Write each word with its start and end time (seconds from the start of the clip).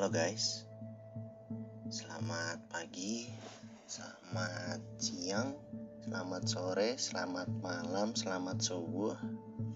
Halo 0.00 0.16
guys, 0.16 0.64
selamat 1.92 2.72
pagi, 2.72 3.28
selamat 3.84 4.80
siang, 4.96 5.52
selamat 6.00 6.42
sore, 6.48 6.96
selamat 6.96 7.52
malam, 7.60 8.16
selamat 8.16 8.64
subuh, 8.64 9.12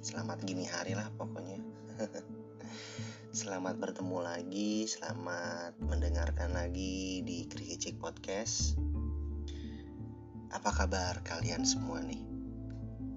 selamat 0.01 0.41
gini 0.49 0.65
hari 0.65 0.97
lah 0.97 1.13
pokoknya. 1.21 1.61
selamat 3.45 3.77
bertemu 3.77 4.19
lagi, 4.25 4.89
selamat 4.89 5.77
mendengarkan 5.85 6.57
lagi 6.57 7.21
di 7.21 7.45
Krikicik 7.45 8.01
Podcast. 8.01 8.81
Apa 10.57 10.73
kabar 10.73 11.21
kalian 11.21 11.69
semua 11.69 12.01
nih? 12.01 12.25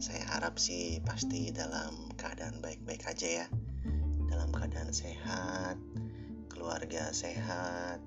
Saya 0.04 0.28
harap 0.28 0.60
sih 0.60 1.00
pasti 1.08 1.56
dalam 1.56 2.12
keadaan 2.20 2.60
baik-baik 2.60 3.08
aja 3.08 3.48
ya. 3.48 3.48
Dalam 4.28 4.52
keadaan 4.52 4.92
sehat, 4.92 5.80
keluarga 6.68 7.16
sehat, 7.16 8.04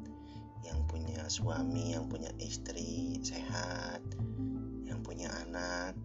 yang 0.69 0.84
punya 0.84 1.24
suami, 1.32 1.96
yang 1.96 2.12
punya 2.12 2.28
istri 2.37 3.16
sehat, 3.24 4.05
yang 4.84 5.00
punya 5.00 5.33
anak, 5.48 5.96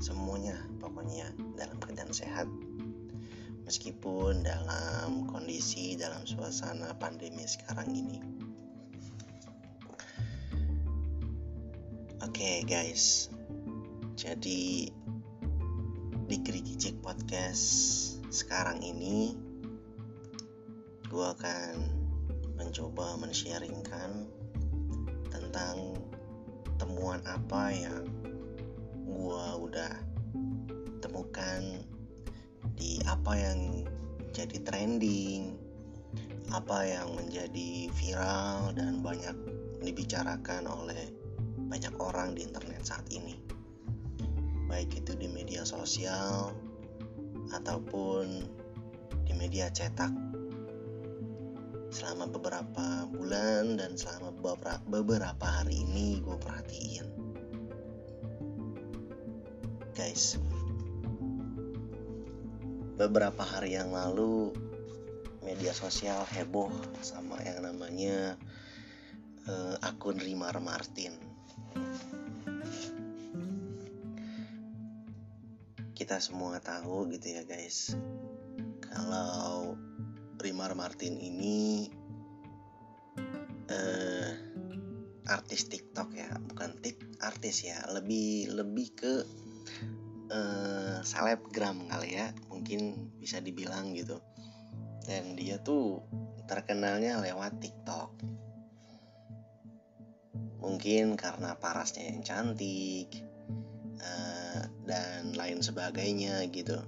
semuanya 0.00 0.56
pokoknya 0.80 1.28
dalam 1.60 1.76
keadaan 1.84 2.08
sehat. 2.08 2.48
Meskipun 3.68 4.40
dalam 4.40 5.28
kondisi 5.28 5.92
dalam 5.92 6.24
suasana 6.24 6.96
pandemi 6.96 7.44
sekarang 7.44 7.92
ini. 7.92 8.24
Oke 12.24 12.32
okay, 12.32 12.56
guys, 12.64 13.28
jadi 14.16 14.88
di 16.32 16.36
Krikicik 16.40 17.04
Podcast 17.04 17.76
sekarang 18.32 18.80
ini 18.80 19.47
gue 21.08 21.24
akan 21.24 21.88
mencoba 22.60 23.16
men-sharingkan 23.16 24.28
tentang 25.32 25.96
temuan 26.76 27.24
apa 27.24 27.72
yang 27.72 28.04
gue 29.08 29.44
udah 29.56 29.94
temukan 31.00 31.80
di 32.76 33.00
apa 33.08 33.32
yang 33.40 33.88
jadi 34.36 34.60
trending 34.68 35.56
apa 36.52 36.84
yang 36.84 37.08
menjadi 37.16 37.88
viral 37.96 38.76
dan 38.76 39.00
banyak 39.00 39.36
dibicarakan 39.80 40.68
oleh 40.68 41.08
banyak 41.72 41.92
orang 42.00 42.36
di 42.36 42.44
internet 42.44 42.84
saat 42.84 43.08
ini. 43.12 43.36
Baik 44.68 45.04
itu 45.04 45.16
di 45.16 45.28
media 45.28 45.64
sosial 45.64 46.52
ataupun 47.52 48.44
di 49.24 49.32
media 49.36 49.72
cetak 49.72 50.12
selama 51.88 52.28
beberapa 52.28 53.08
bulan 53.08 53.80
dan 53.80 53.96
selama 53.96 54.32
beberapa, 54.88 55.46
hari 55.46 55.84
ini 55.84 56.20
gue 56.20 56.36
perhatiin. 56.36 57.06
Guys 59.96 60.38
beberapa 62.98 63.46
hari 63.46 63.78
yang 63.78 63.94
lalu 63.94 64.50
media 65.46 65.70
sosial 65.70 66.26
heboh 66.34 66.66
sama 66.98 67.38
yang 67.46 67.62
namanya 67.62 68.34
uh, 69.46 69.78
akun 69.86 70.18
Rimar 70.18 70.58
Martin. 70.58 71.14
Kita 75.94 76.18
semua 76.18 76.58
tahu 76.58 77.06
gitu 77.14 77.38
ya 77.38 77.46
guys. 77.46 77.94
Kalau 78.82 79.78
Primar 80.38 80.78
Martin 80.78 81.18
ini 81.18 81.90
uh, 83.66 84.30
artis 85.26 85.66
TikTok 85.66 86.14
ya, 86.14 86.30
bukan 86.38 86.78
tik 86.78 87.18
artis 87.18 87.66
ya, 87.66 87.82
lebih 87.90 88.54
lebih 88.54 88.88
ke 88.94 89.14
uh, 90.30 91.02
selebgram 91.02 91.90
kali 91.90 92.16
ya, 92.16 92.30
mungkin 92.48 93.10
bisa 93.18 93.42
dibilang 93.42 93.98
gitu. 93.98 94.22
Dan 95.02 95.34
dia 95.34 95.58
tuh 95.58 96.06
terkenalnya 96.46 97.18
lewat 97.18 97.58
TikTok. 97.58 98.10
Mungkin 100.62 101.18
karena 101.18 101.58
parasnya 101.58 102.14
yang 102.14 102.22
cantik 102.22 103.10
uh, 103.98 104.62
dan 104.86 105.34
lain 105.34 105.60
sebagainya 105.66 106.46
gitu. 106.54 106.78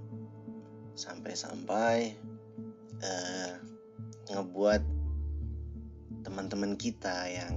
Sampai-sampai 0.94 2.29
uh, 3.00 3.52
ngebuat 4.30 4.82
teman-teman 6.20 6.76
kita 6.76 7.26
yang 7.32 7.56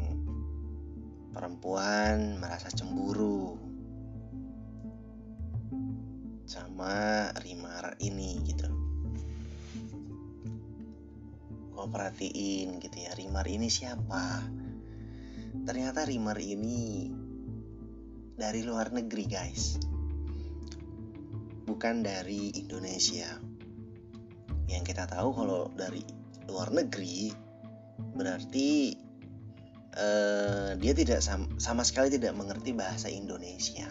perempuan 1.35 2.39
merasa 2.39 2.71
cemburu 2.71 3.57
sama 6.47 7.27
Rimar 7.41 7.97
ini 7.99 8.39
gitu. 8.45 8.69
Gue 11.73 11.85
perhatiin 11.89 12.77
gitu 12.77 12.97
ya, 13.01 13.11
Rimar 13.17 13.49
ini 13.49 13.67
siapa? 13.67 14.45
Ternyata 15.65 16.05
Rimar 16.05 16.37
ini 16.37 17.09
dari 18.37 18.61
luar 18.61 18.93
negeri 18.93 19.25
guys. 19.25 19.81
Bukan 21.65 22.05
dari 22.05 22.53
Indonesia 22.61 23.52
yang 24.67 24.83
kita 24.83 25.07
tahu 25.07 25.35
kalau 25.35 25.71
dari 25.75 26.03
luar 26.47 26.71
negeri 26.71 27.31
berarti 28.13 28.97
uh, 29.97 30.73
dia 30.77 30.93
tidak 30.93 31.21
sama, 31.21 31.45
sama 31.61 31.83
sekali 31.85 32.13
tidak 32.13 32.33
mengerti 32.37 32.73
bahasa 32.73 33.09
Indonesia. 33.09 33.89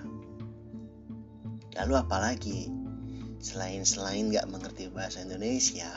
Lalu 1.72 1.94
apalagi 1.96 2.60
selain 3.42 3.82
selain 3.82 4.30
nggak 4.30 4.46
mengerti 4.50 4.92
bahasa 4.92 5.24
Indonesia, 5.24 5.88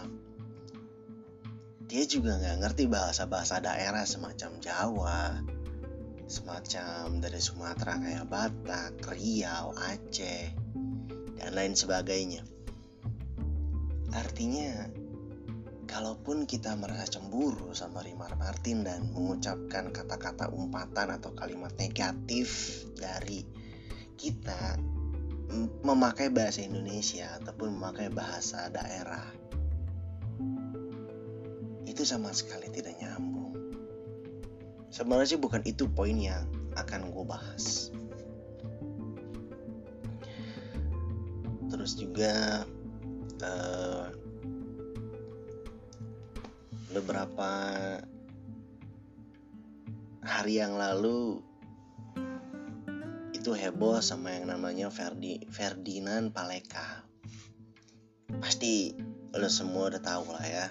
dia 1.85 2.03
juga 2.09 2.39
nggak 2.41 2.57
ngerti 2.65 2.83
bahasa-bahasa 2.89 3.61
daerah 3.61 4.07
semacam 4.07 4.51
Jawa, 4.63 5.21
semacam 6.25 7.21
dari 7.21 7.37
Sumatera 7.37 8.01
kayak 8.01 8.25
Batak, 8.25 9.05
Riau, 9.13 9.75
Aceh, 9.77 10.49
dan 11.37 11.51
lain 11.53 11.77
sebagainya. 11.77 12.54
Artinya, 14.15 14.87
kalaupun 15.85 16.47
kita 16.47 16.71
merasa 16.79 17.19
cemburu 17.19 17.75
sama 17.75 17.99
Rimar 17.99 18.39
Martin 18.39 18.87
dan 18.87 19.11
mengucapkan 19.11 19.91
kata-kata 19.91 20.47
umpatan 20.55 21.19
atau 21.19 21.35
kalimat 21.35 21.75
negatif 21.75 22.81
dari 22.95 23.43
kita 24.15 24.79
memakai 25.83 26.31
bahasa 26.31 26.63
Indonesia 26.63 27.35
ataupun 27.43 27.75
memakai 27.75 28.07
bahasa 28.07 28.71
daerah, 28.71 29.27
itu 31.85 32.01
sama 32.07 32.31
sekali 32.31 32.71
tidak 32.71 32.95
nyambung. 32.99 33.55
Sebenarnya 34.91 35.35
bukan 35.35 35.59
itu 35.67 35.91
poin 35.91 36.15
yang 36.15 36.47
akan 36.79 37.11
gue 37.11 37.25
bahas. 37.27 37.91
Terus 41.67 41.99
juga 41.99 42.63
uh, 43.43 44.04
beberapa 46.95 47.51
hari 50.23 50.63
yang 50.63 50.79
lalu 50.79 51.43
itu 53.35 53.51
heboh 53.51 53.99
sama 53.99 54.31
yang 54.31 54.47
namanya 54.47 54.87
Ferdi 54.87 55.43
Ferdinand 55.51 56.31
Paleka. 56.31 57.03
Pasti 58.39 58.95
lo 59.35 59.51
semua 59.51 59.91
udah 59.91 59.99
tahu 59.99 60.23
lah 60.31 60.47
ya 60.47 60.67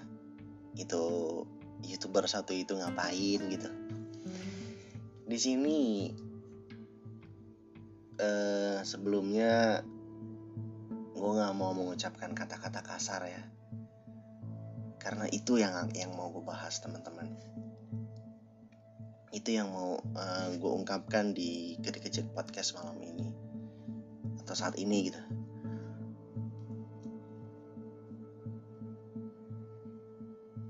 itu 0.80 1.04
youtuber 1.84 2.24
satu 2.24 2.56
itu 2.56 2.72
ngapain 2.72 3.40
gitu. 3.44 3.68
Di 5.28 5.36
sini 5.36 6.08
eh, 8.16 8.78
sebelumnya 8.80 9.84
gue 11.12 11.30
nggak 11.36 11.52
mau 11.52 11.76
mengucapkan 11.76 12.32
kata-kata 12.32 12.80
kasar 12.80 13.28
ya 13.28 13.53
karena 15.04 15.28
itu 15.28 15.60
yang 15.60 15.92
yang 15.92 16.16
mau 16.16 16.32
gue 16.32 16.40
bahas 16.40 16.80
teman-teman. 16.80 17.28
Itu 19.28 19.52
yang 19.52 19.68
mau 19.68 20.00
uh, 20.00 20.48
eh, 20.48 20.56
gue 20.56 20.72
ungkapkan 20.72 21.36
di 21.36 21.76
kecil 21.84 22.32
podcast 22.32 22.72
malam 22.72 22.96
ini. 23.04 23.28
Atau 24.40 24.56
saat 24.56 24.80
ini 24.80 25.12
gitu. 25.12 25.20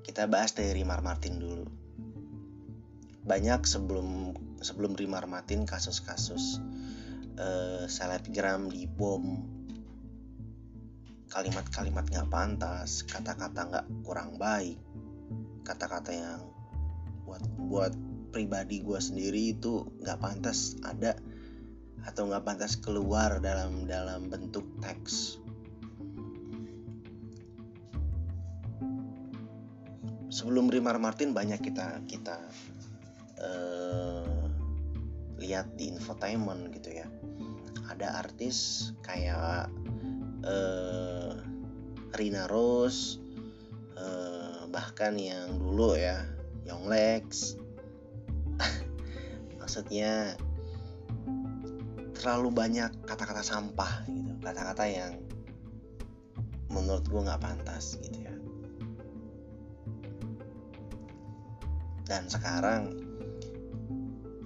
Kita 0.02 0.26
bahas 0.26 0.50
dari 0.50 0.82
Rimar 0.82 0.98
Martin 0.98 1.38
dulu. 1.38 1.70
Banyak 3.22 3.62
sebelum 3.62 4.34
sebelum 4.58 4.98
Rimar 4.98 5.30
Martin 5.30 5.62
kasus-kasus 5.62 6.58
uh, 7.38 7.86
selebgram 7.86 8.66
di 8.66 8.90
bom 8.90 9.46
kalimat-kalimat 11.34 12.06
gak 12.14 12.30
pantas, 12.30 13.02
kata-kata 13.10 13.66
gak 13.66 13.86
kurang 14.06 14.38
baik, 14.38 14.78
kata-kata 15.66 16.14
yang 16.14 16.40
buat 17.26 17.42
buat 17.66 17.92
pribadi 18.30 18.86
gue 18.86 18.98
sendiri 18.98 19.54
itu 19.54 19.86
nggak 20.02 20.18
pantas 20.18 20.74
ada 20.82 21.14
atau 22.04 22.26
nggak 22.26 22.44
pantas 22.44 22.76
keluar 22.76 23.38
dalam 23.40 23.86
dalam 23.86 24.30
bentuk 24.30 24.62
teks. 24.78 25.38
Sebelum 30.34 30.66
Rimar 30.66 30.98
Martin 30.98 31.30
banyak 31.30 31.62
kita 31.62 32.02
kita 32.10 32.36
uh, 33.38 34.50
lihat 35.38 35.78
di 35.78 35.94
infotainment 35.94 36.74
gitu 36.74 36.90
ya. 36.90 37.06
Ada 37.86 38.18
artis 38.22 38.90
kayak 39.06 39.70
uh, 40.44 41.32
Rina 42.14 42.46
Rose 42.46 43.18
uh, 43.98 44.68
bahkan 44.70 45.16
yang 45.18 45.58
dulu 45.58 45.98
ya 45.98 46.22
Young 46.64 46.88
Lex. 46.88 47.58
Maksudnya 49.60 50.38
terlalu 52.16 52.48
banyak 52.54 52.90
kata-kata 53.04 53.44
sampah 53.44 54.06
gitu. 54.08 54.32
Kata-kata 54.40 54.84
yang 54.88 55.12
menurut 56.72 57.04
gue 57.04 57.20
nggak 57.20 57.42
pantas 57.42 58.00
gitu 58.00 58.24
ya. 58.24 58.34
Dan 62.04 62.28
sekarang 62.28 62.92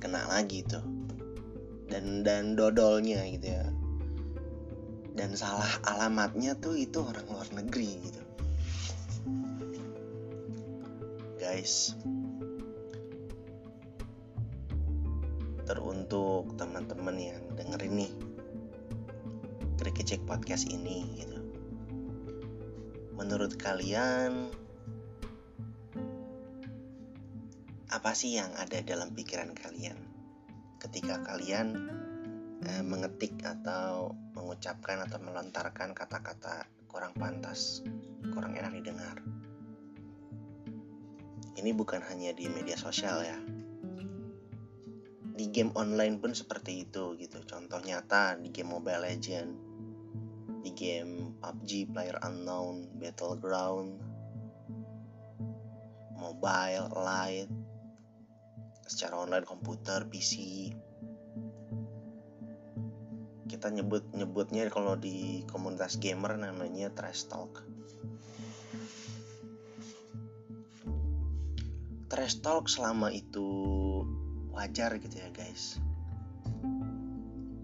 kena 0.03 0.27
lagi 0.31 0.63
tuh. 0.67 0.83
Dan 1.89 2.21
dan 2.21 2.53
dodolnya 2.53 3.25
gitu 3.33 3.49
ya 3.49 3.78
dan 5.19 5.35
salah 5.35 5.83
alamatnya 5.83 6.55
tuh 6.55 6.79
itu 6.79 7.03
orang 7.03 7.27
luar 7.27 7.51
negeri 7.51 7.91
gitu. 8.07 8.23
Guys. 11.43 11.99
Teruntuk 15.67 16.55
teman-teman 16.55 17.19
yang 17.19 17.43
dengerin 17.59 18.07
nih. 18.07 18.13
Cek 20.09 20.25
podcast 20.25 20.65
ini 20.73 21.21
gitu. 21.21 21.37
Menurut 23.13 23.61
kalian 23.61 24.49
apa 27.93 28.17
sih 28.17 28.41
yang 28.41 28.49
ada 28.57 28.81
dalam 28.81 29.13
pikiran 29.13 29.53
kalian? 29.53 30.01
Ketika 30.81 31.21
kalian 31.29 31.93
eh, 32.65 32.81
mengetik 32.81 33.37
atau 33.45 34.17
mengucapkan 34.49 35.05
atau 35.05 35.21
melontarkan 35.21 35.93
kata-kata 35.93 36.65
kurang 36.89 37.13
pantas, 37.21 37.85
kurang 38.33 38.57
enak 38.57 38.81
didengar. 38.81 39.21
Ini 41.61 41.77
bukan 41.77 42.01
hanya 42.09 42.33
di 42.33 42.49
media 42.49 42.81
sosial 42.81 43.21
ya. 43.29 43.37
Di 45.37 45.53
game 45.53 45.69
online 45.77 46.17
pun 46.17 46.33
seperti 46.33 46.89
itu 46.89 47.13
gitu. 47.21 47.45
Contoh 47.45 47.77
nyata 47.85 48.41
di 48.41 48.49
game 48.49 48.73
Mobile 48.73 49.05
Legend, 49.05 49.53
di 50.65 50.73
game 50.73 51.37
PUBG 51.45 51.93
Player 51.93 52.17
Unknown, 52.25 52.89
Battleground, 52.97 54.01
Mobile 56.17 56.89
Lite, 56.97 57.53
secara 58.89 59.21
online 59.21 59.45
komputer 59.45 60.09
PC 60.09 60.73
kita 63.49 63.73
nyebut 63.73 64.05
nyebutnya 64.13 64.69
kalau 64.69 64.95
di 64.95 65.43
komunitas 65.49 65.97
gamer 65.97 66.37
namanya 66.37 66.93
trash 66.93 67.25
talk. 67.27 67.65
Trash 72.13 72.45
talk 72.45 72.69
selama 72.69 73.09
itu 73.09 73.49
wajar 74.53 75.01
gitu 75.01 75.17
ya 75.17 75.33
guys. 75.33 75.81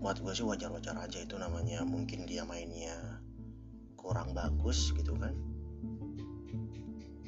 Buat 0.00 0.24
gue 0.24 0.32
sih 0.32 0.44
wajar-wajar 0.44 0.96
aja 0.96 1.20
itu 1.20 1.36
namanya. 1.36 1.84
Mungkin 1.84 2.24
dia 2.24 2.48
mainnya 2.48 3.20
kurang 4.00 4.32
bagus 4.32 4.92
gitu 4.96 5.16
kan. 5.20 5.36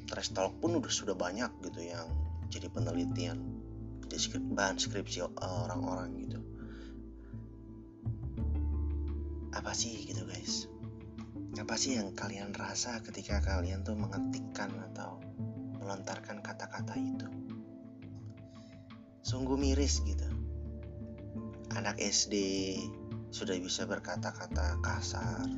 Trash 0.08 0.32
talk 0.32 0.56
pun 0.64 0.80
udah 0.80 0.92
sudah 0.92 1.16
banyak 1.16 1.52
gitu 1.60 1.84
yang 1.84 2.08
jadi 2.48 2.72
penelitian 2.72 3.60
bahan 4.56 4.78
skripsi 4.78 5.18
orang-orang 5.42 6.14
gitu 6.24 6.45
apa 9.66 9.74
sih 9.74 10.06
gitu 10.06 10.22
guys? 10.30 10.70
Apa 11.58 11.74
sih 11.74 11.98
yang 11.98 12.14
kalian 12.14 12.54
rasa 12.54 13.02
ketika 13.02 13.42
kalian 13.42 13.82
tuh 13.82 13.98
mengetikkan 13.98 14.70
atau 14.70 15.18
melontarkan 15.82 16.38
kata-kata 16.38 16.94
itu? 16.94 17.26
Sungguh 19.26 19.58
miris 19.58 20.06
gitu. 20.06 20.22
Anak 21.74 21.98
SD 21.98 22.38
sudah 23.34 23.58
bisa 23.58 23.90
berkata-kata 23.90 24.78
kasar. 24.86 25.50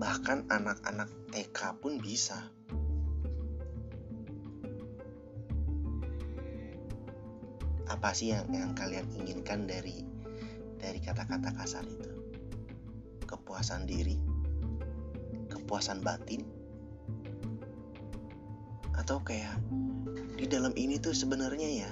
Bahkan 0.00 0.48
anak-anak 0.48 1.12
TK 1.36 1.84
pun 1.84 2.00
bisa. 2.00 2.48
Apa 7.92 8.16
sih 8.16 8.32
yang, 8.32 8.48
yang 8.48 8.72
kalian 8.72 9.04
inginkan 9.20 9.68
dari 9.68 10.11
dari 10.82 10.98
kata-kata 10.98 11.54
kasar 11.54 11.86
itu. 11.86 12.10
Kepuasan 13.22 13.86
diri 13.86 14.18
kepuasan 15.72 16.04
batin 16.04 16.44
atau 18.92 19.24
kayak 19.24 19.56
di 20.36 20.44
dalam 20.44 20.76
ini 20.76 21.00
tuh 21.00 21.16
sebenarnya 21.16 21.68
ya 21.72 21.90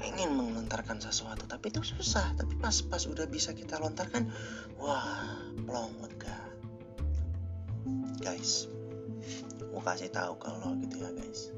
pengen 0.00 0.32
melontarkan 0.32 0.96
sesuatu 0.96 1.44
tapi 1.44 1.68
itu 1.68 1.84
susah. 1.84 2.32
Tapi 2.40 2.56
pas 2.56 2.72
pas 2.88 3.04
udah 3.04 3.28
bisa 3.28 3.52
kita 3.52 3.76
lontarkan 3.76 4.32
wah 4.80 5.44
plong 5.66 5.92
lega 6.00 6.38
guys 8.24 8.70
mau 9.74 9.84
kasih 9.84 10.08
tahu 10.08 10.40
kalau 10.40 10.72
gitu 10.80 11.04
ya 11.04 11.10
guys. 11.12 11.52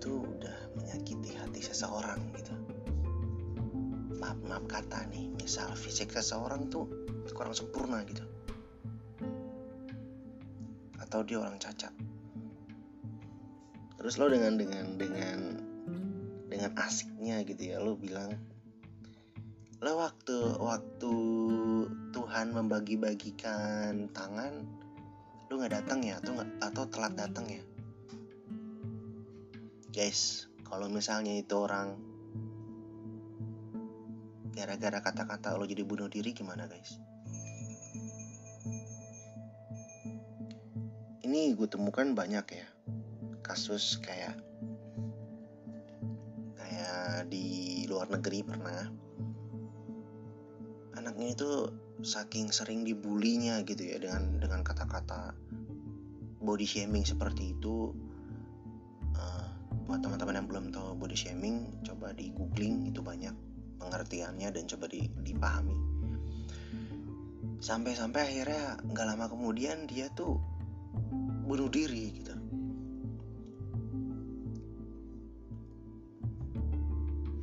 Tuh 0.00 0.24
udah 0.24 0.56
menyakiti 0.80 1.19
hati 1.50 1.66
seseorang 1.66 2.22
gitu. 2.38 2.54
Maaf 4.22 4.38
maaf 4.46 4.64
kata 4.70 5.10
nih 5.10 5.34
misal 5.34 5.74
fisik 5.74 6.14
seseorang 6.14 6.70
tuh 6.70 6.86
kurang 7.34 7.50
sempurna 7.50 8.06
gitu. 8.06 8.22
Atau 11.02 11.26
dia 11.26 11.42
orang 11.42 11.58
cacat 11.58 11.90
terus 14.00 14.16
lo 14.16 14.32
dengan 14.32 14.56
dengan 14.56 14.96
dengan 14.96 15.60
dengan 16.48 16.72
asiknya 16.80 17.44
gitu 17.44 17.76
ya 17.76 17.84
lo 17.84 18.00
bilang 18.00 18.32
lo 19.84 19.92
waktu 20.00 20.56
waktu 20.56 21.12
Tuhan 22.16 22.56
membagi-bagikan 22.56 24.08
tangan 24.16 24.64
lo 25.50 25.52
nggak 25.60 25.72
datang 25.84 26.00
ya? 26.00 26.16
Atau 26.16 26.32
nggak 26.36 26.50
atau 26.64 26.84
telat 26.88 27.12
datang 27.16 27.46
ya? 27.48 27.62
Guys, 29.92 30.49
kalau 30.70 30.86
misalnya 30.86 31.34
itu 31.34 31.58
orang 31.58 31.98
gara-gara 34.54 35.02
kata-kata 35.02 35.58
lo 35.58 35.66
jadi 35.66 35.82
bunuh 35.82 36.06
diri 36.06 36.30
gimana 36.30 36.70
guys? 36.70 36.94
Ini 41.26 41.58
gue 41.58 41.66
temukan 41.66 42.14
banyak 42.14 42.46
ya 42.54 42.66
kasus 43.42 43.98
kayak 43.98 44.38
kayak 46.54 47.26
di 47.26 47.82
luar 47.90 48.06
negeri 48.06 48.46
pernah 48.46 48.86
anaknya 50.94 51.34
itu 51.34 51.50
saking 52.06 52.54
sering 52.54 52.86
dibulinya 52.86 53.58
gitu 53.66 53.90
ya 53.90 53.98
dengan 53.98 54.38
dengan 54.38 54.60
kata-kata 54.62 55.34
body 56.38 56.66
shaming 56.66 57.02
seperti 57.02 57.58
itu 57.58 57.90
buat 59.90 60.06
teman-teman 60.06 60.38
yang 60.38 60.46
belum 60.46 60.66
tahu 60.70 61.02
body 61.02 61.18
shaming 61.18 61.66
coba 61.82 62.14
di 62.14 62.30
googling 62.30 62.86
itu 62.86 63.02
banyak 63.02 63.34
pengertiannya 63.82 64.54
dan 64.54 64.64
coba 64.70 64.86
di, 64.86 65.10
dipahami. 65.26 65.74
Sampai-sampai 67.58 68.22
akhirnya 68.22 68.78
nggak 68.86 69.06
lama 69.10 69.26
kemudian 69.26 69.90
dia 69.90 70.06
tuh 70.14 70.38
bunuh 71.42 71.66
diri 71.66 72.22
gitu. 72.22 72.34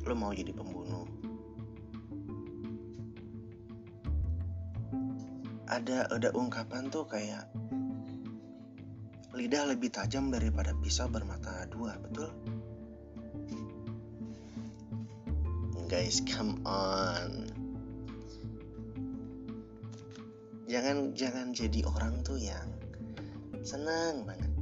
Lo 0.08 0.16
mau 0.16 0.32
jadi 0.32 0.56
pembunuh. 0.56 1.04
Ada 5.68 6.08
ada 6.08 6.32
ungkapan 6.32 6.88
tuh 6.88 7.04
kayak 7.04 7.44
lidah 9.38 9.70
lebih 9.70 9.94
tajam 9.94 10.34
daripada 10.34 10.74
pisau 10.82 11.06
bermata 11.06 11.37
dua, 11.78 11.94
betul? 12.02 12.34
Guys, 15.86 16.18
come 16.26 16.58
on. 16.66 17.46
jangan 20.68 21.16
jangan 21.16 21.56
jadi 21.56 21.80
orang 21.88 22.20
tuh 22.20 22.36
yang 22.36 22.68
senang 23.64 24.28
banget. 24.28 24.52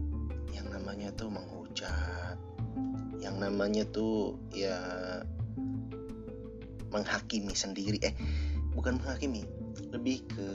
Yang 0.54 0.66
namanya 0.70 1.08
tuh 1.18 1.32
menghujat. 1.32 2.38
Yang 3.18 3.36
namanya 3.42 3.82
tuh 3.90 4.38
ya 4.54 4.78
menghakimi 6.94 7.58
sendiri. 7.58 7.98
Eh 8.06 8.14
bukan 8.78 9.02
menghakimi. 9.02 9.42
Lebih 9.90 10.30
ke 10.30 10.48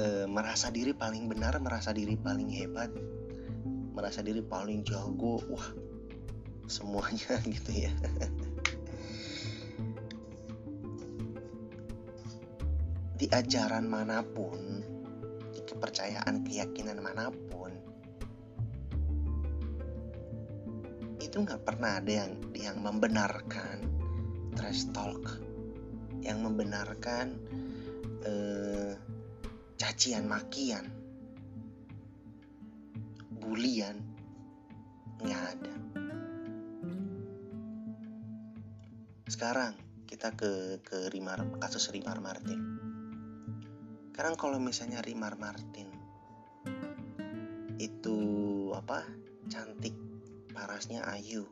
eh, 0.00 0.24
merasa 0.24 0.72
diri 0.72 0.96
paling 0.96 1.28
benar 1.28 1.60
merasa 1.60 1.92
diri 1.92 2.16
paling 2.16 2.48
hebat 2.48 2.88
merasa 3.92 4.24
diri 4.24 4.40
paling 4.40 4.80
jago 4.82 5.36
wah 5.52 5.68
semuanya 6.66 7.36
gitu 7.54 7.88
ya. 7.88 7.92
Di 13.20 13.30
ajaran 13.30 13.86
mana 13.86 14.24
pun 14.24 14.82
di 15.52 15.60
kepercayaan 15.62 16.42
keyakinan 16.42 16.98
mana 16.98 17.30
pun 17.30 17.70
itu 21.22 21.36
nggak 21.38 21.62
pernah 21.62 22.02
ada 22.02 22.12
yang 22.26 22.32
yang 22.56 22.76
membenarkan 22.80 23.84
trash 24.56 24.88
talk. 24.90 25.38
Yang 26.22 26.38
membenarkan 26.38 27.26
eh, 28.22 28.94
cacian 29.74 30.30
makian 30.30 31.01
bulian 33.42 33.98
nggak 35.18 35.42
ada. 35.58 35.74
Sekarang 39.26 39.74
kita 40.06 40.38
ke 40.38 40.78
ke 40.86 41.10
Rimar 41.10 41.42
kasus 41.58 41.90
Rimar 41.90 42.22
Martin. 42.22 42.60
Sekarang 44.14 44.38
kalau 44.38 44.62
misalnya 44.62 45.02
Rimar 45.02 45.34
Martin 45.34 45.90
itu 47.82 48.18
apa 48.78 49.02
cantik 49.50 49.96
parasnya 50.54 51.02
ayu 51.10 51.48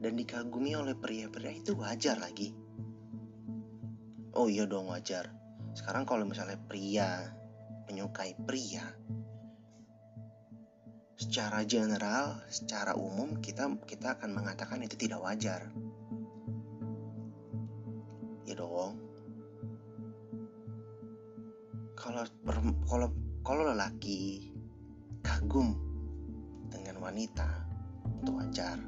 dan 0.00 0.16
dikagumi 0.16 0.72
oleh 0.72 0.96
pria-pria 0.96 1.52
itu 1.52 1.76
wajar 1.76 2.16
lagi. 2.16 2.56
Oh 4.32 4.48
iya 4.48 4.64
dong 4.64 4.88
wajar. 4.88 5.28
Sekarang 5.76 6.08
kalau 6.08 6.24
misalnya 6.24 6.56
pria 6.56 7.36
menyukai 7.90 8.32
pria 8.46 8.86
secara 11.20 11.60
general, 11.68 12.40
secara 12.48 12.96
umum 12.96 13.36
kita 13.44 13.68
kita 13.84 14.16
akan 14.16 14.40
mengatakan 14.40 14.80
itu 14.80 14.96
tidak 14.96 15.20
wajar. 15.20 15.68
Ya 18.48 18.56
dong. 18.56 18.96
Kalau 21.92 22.24
kalau 22.88 23.12
kalau 23.44 23.62
lelaki 23.68 24.48
kagum 25.20 25.76
dengan 26.72 27.04
wanita 27.04 27.68
itu 28.24 28.32
wajar. 28.32 28.80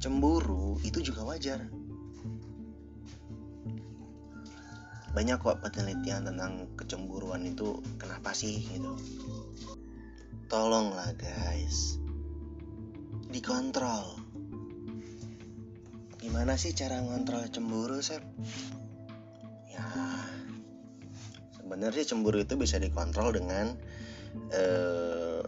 Cemburu 0.00 0.80
itu 0.80 1.04
juga 1.04 1.20
wajar. 1.28 1.68
Banyak 5.18 5.42
kok 5.42 5.58
penelitian 5.66 6.30
tentang 6.30 6.70
kecemburuan 6.78 7.42
itu 7.42 7.82
kenapa 7.98 8.30
sih 8.30 8.62
gitu. 8.70 8.94
Tolonglah 10.46 11.10
guys. 11.18 11.98
Dikontrol. 13.26 14.22
Gimana 16.22 16.54
sih 16.54 16.70
cara 16.70 17.02
ngontrol 17.02 17.50
cemburu, 17.50 17.98
Sep? 17.98 18.22
Ya, 19.74 19.90
sebenarnya 21.58 22.06
cemburu 22.06 22.38
itu 22.38 22.54
bisa 22.54 22.78
dikontrol 22.78 23.34
dengan 23.34 23.74
eh, 24.54 25.42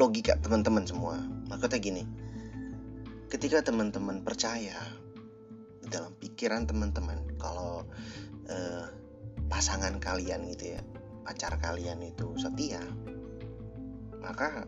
logika 0.00 0.40
teman-teman 0.40 0.88
semua. 0.88 1.20
Maksudnya 1.52 1.76
gini, 1.76 2.08
ketika 3.28 3.60
teman-teman 3.60 4.24
percaya 4.24 4.80
dalam 5.92 6.16
pikiran 6.16 6.64
teman-teman. 6.64 7.36
Kalau 7.36 7.84
eh, 8.48 8.88
pasangan 9.52 10.00
kalian 10.00 10.48
gitu 10.56 10.80
ya 10.80 10.82
pacar 11.22 11.54
kalian 11.60 12.02
itu 12.02 12.34
setia 12.34 12.82
maka 14.22 14.66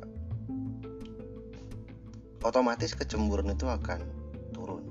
otomatis 2.43 2.93
kecemburuan 2.93 3.54
itu 3.54 3.71
akan 3.71 4.02
turun. 4.50 4.85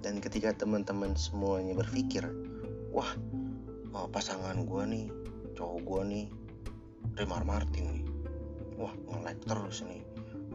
Dan 0.00 0.18
ketika 0.24 0.56
teman-teman 0.56 1.12
semuanya 1.14 1.76
berpikir 1.76 2.24
wah 2.90 3.12
oh, 3.92 4.08
pasangan 4.08 4.64
gue 4.64 4.82
nih 4.88 5.06
cowok 5.52 5.78
gue 5.84 6.02
nih 6.10 6.26
Remar 7.20 7.44
Martin 7.44 7.86
nih 7.92 8.06
wah 8.80 8.94
nge-like 9.12 9.42
terus 9.44 9.84
nih 9.84 10.05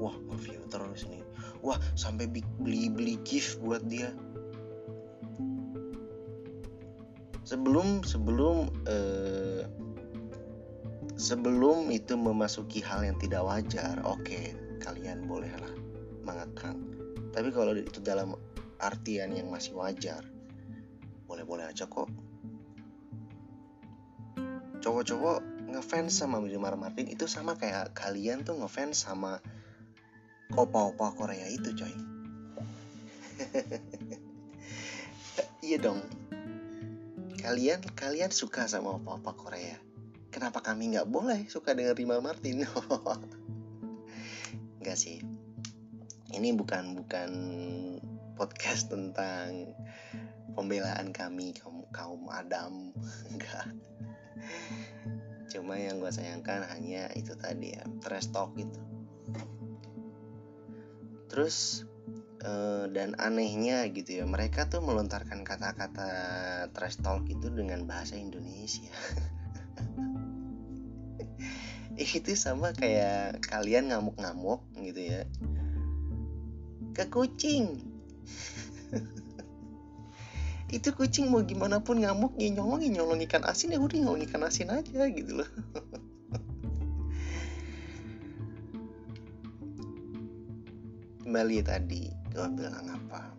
wah 0.01 0.17
nge-view 0.33 0.65
terus 0.73 1.05
nih. 1.05 1.21
Wah 1.61 1.77
sampai 1.93 2.25
beli 2.25 2.89
beli 2.89 3.21
gift 3.21 3.61
buat 3.61 3.85
dia. 3.85 4.09
Sebelum 7.45 8.01
sebelum 8.01 8.73
eh, 8.89 9.69
sebelum 11.21 11.93
itu 11.93 12.17
memasuki 12.17 12.81
hal 12.81 13.05
yang 13.05 13.17
tidak 13.21 13.45
wajar 13.45 14.01
oke 14.01 14.25
okay, 14.25 14.57
kalian 14.81 15.29
bolehlah 15.29 15.69
mengekang. 16.25 16.81
Tapi 17.29 17.53
kalau 17.53 17.77
itu 17.77 18.01
dalam 18.01 18.33
artian 18.81 19.37
yang 19.37 19.53
masih 19.53 19.77
wajar 19.77 20.25
boleh-boleh 21.29 21.69
aja 21.69 21.85
kok. 21.87 22.09
Cowok-cowok 24.81 25.39
ngefans 25.71 26.11
sama 26.19 26.41
Wilmar 26.43 26.75
Martin 26.75 27.07
itu 27.07 27.29
sama 27.29 27.55
kayak 27.55 27.95
kalian 27.95 28.43
tuh 28.43 28.59
ngefans 28.59 29.07
sama 29.07 29.39
opa-opa 30.55 31.15
Korea 31.15 31.47
itu 31.47 31.71
coy? 31.75 31.93
Iya 35.61 35.77
dong. 35.77 36.01
Kalian 37.37 37.85
kalian 37.93 38.33
suka 38.33 38.65
sama 38.65 38.97
opa-opa 38.97 39.37
Korea? 39.37 39.77
Kenapa 40.33 40.65
kami 40.65 40.97
nggak 40.97 41.05
boleh 41.05 41.45
suka 41.47 41.77
dengan 41.77 41.93
Rima 41.93 42.17
Martin? 42.17 42.65
Enggak 44.81 44.97
sih. 44.97 45.21
Ini 46.33 46.57
bukan 46.57 46.97
bukan 46.97 47.31
podcast 48.33 48.89
tentang 48.89 49.69
pembelaan 50.57 51.13
kami 51.13 51.53
kaum 51.53 51.85
kaum 51.93 52.25
Adam. 52.33 52.89
Enggak 53.31 53.69
cuma 55.51 55.75
yang 55.75 55.99
gue 55.99 56.07
sayangkan 56.07 56.63
hanya 56.71 57.11
itu 57.11 57.35
tadi 57.35 57.75
ya 57.75 57.83
trash 57.99 58.31
talk 58.31 58.55
gitu 58.55 58.79
terus 61.31 61.87
uh, 62.43 62.91
dan 62.91 63.15
anehnya 63.15 63.87
gitu 63.87 64.19
ya 64.19 64.27
mereka 64.27 64.67
tuh 64.67 64.83
melontarkan 64.83 65.47
kata-kata 65.47 66.09
trash 66.75 66.99
talk 66.99 67.23
itu 67.31 67.47
dengan 67.47 67.87
bahasa 67.87 68.19
Indonesia. 68.19 68.91
Itu 71.95 72.35
sama 72.35 72.75
kayak 72.75 73.45
kalian 73.47 73.95
ngamuk-ngamuk 73.95 74.59
gitu 74.83 74.99
ya. 74.99 75.23
Ke 76.91 77.07
kucing. 77.07 77.79
Itu 80.75 80.95
kucing 80.95 81.31
mau 81.31 81.43
gimana 81.47 81.79
pun 81.79 82.03
ngamuk 82.03 82.35
ya 82.35 82.51
nyolong 82.51 82.83
ya 82.83 82.91
nyolong 82.99 83.23
ikan 83.27 83.43
asin 83.47 83.75
ya 83.75 83.79
udah 83.79 83.97
nyolong 84.03 84.23
ikan 84.27 84.43
asin 84.47 84.71
aja 84.71 85.07
gitu 85.11 85.43
loh 85.43 85.49
kembali 91.31 91.63
tadi 91.63 92.11
gue 92.35 92.47
bilang 92.59 92.91
apa 92.91 93.31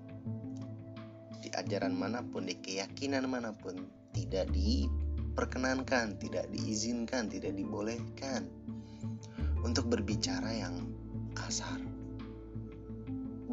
di 1.44 1.52
ajaran 1.52 1.92
mana 1.92 2.24
pun 2.24 2.48
di 2.48 2.56
keyakinan 2.56 3.28
mana 3.28 3.52
pun 3.52 3.84
tidak 4.16 4.48
diperkenankan 4.56 6.16
tidak 6.16 6.48
diizinkan 6.48 7.28
tidak 7.28 7.52
dibolehkan 7.52 8.48
untuk 9.60 9.92
berbicara 9.92 10.56
yang 10.56 10.88
kasar 11.36 11.84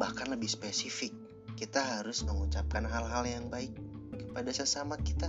bahkan 0.00 0.32
lebih 0.32 0.48
spesifik 0.48 1.12
kita 1.60 2.00
harus 2.00 2.24
mengucapkan 2.24 2.88
hal-hal 2.88 3.28
yang 3.28 3.52
baik 3.52 3.76
kepada 4.16 4.56
sesama 4.56 4.96
kita. 5.04 5.28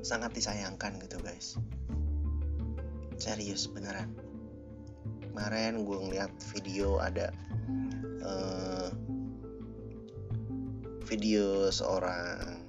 Sangat 0.00 0.32
disayangkan 0.32 0.96
gitu 1.04 1.20
guys. 1.20 1.60
Serius 3.18 3.66
beneran. 3.66 4.14
Kemarin 5.20 5.82
gue 5.82 5.98
ngeliat 5.98 6.30
video 6.54 7.02
ada 7.02 7.34
uh, 8.22 8.88
video 11.02 11.66
seorang 11.74 12.62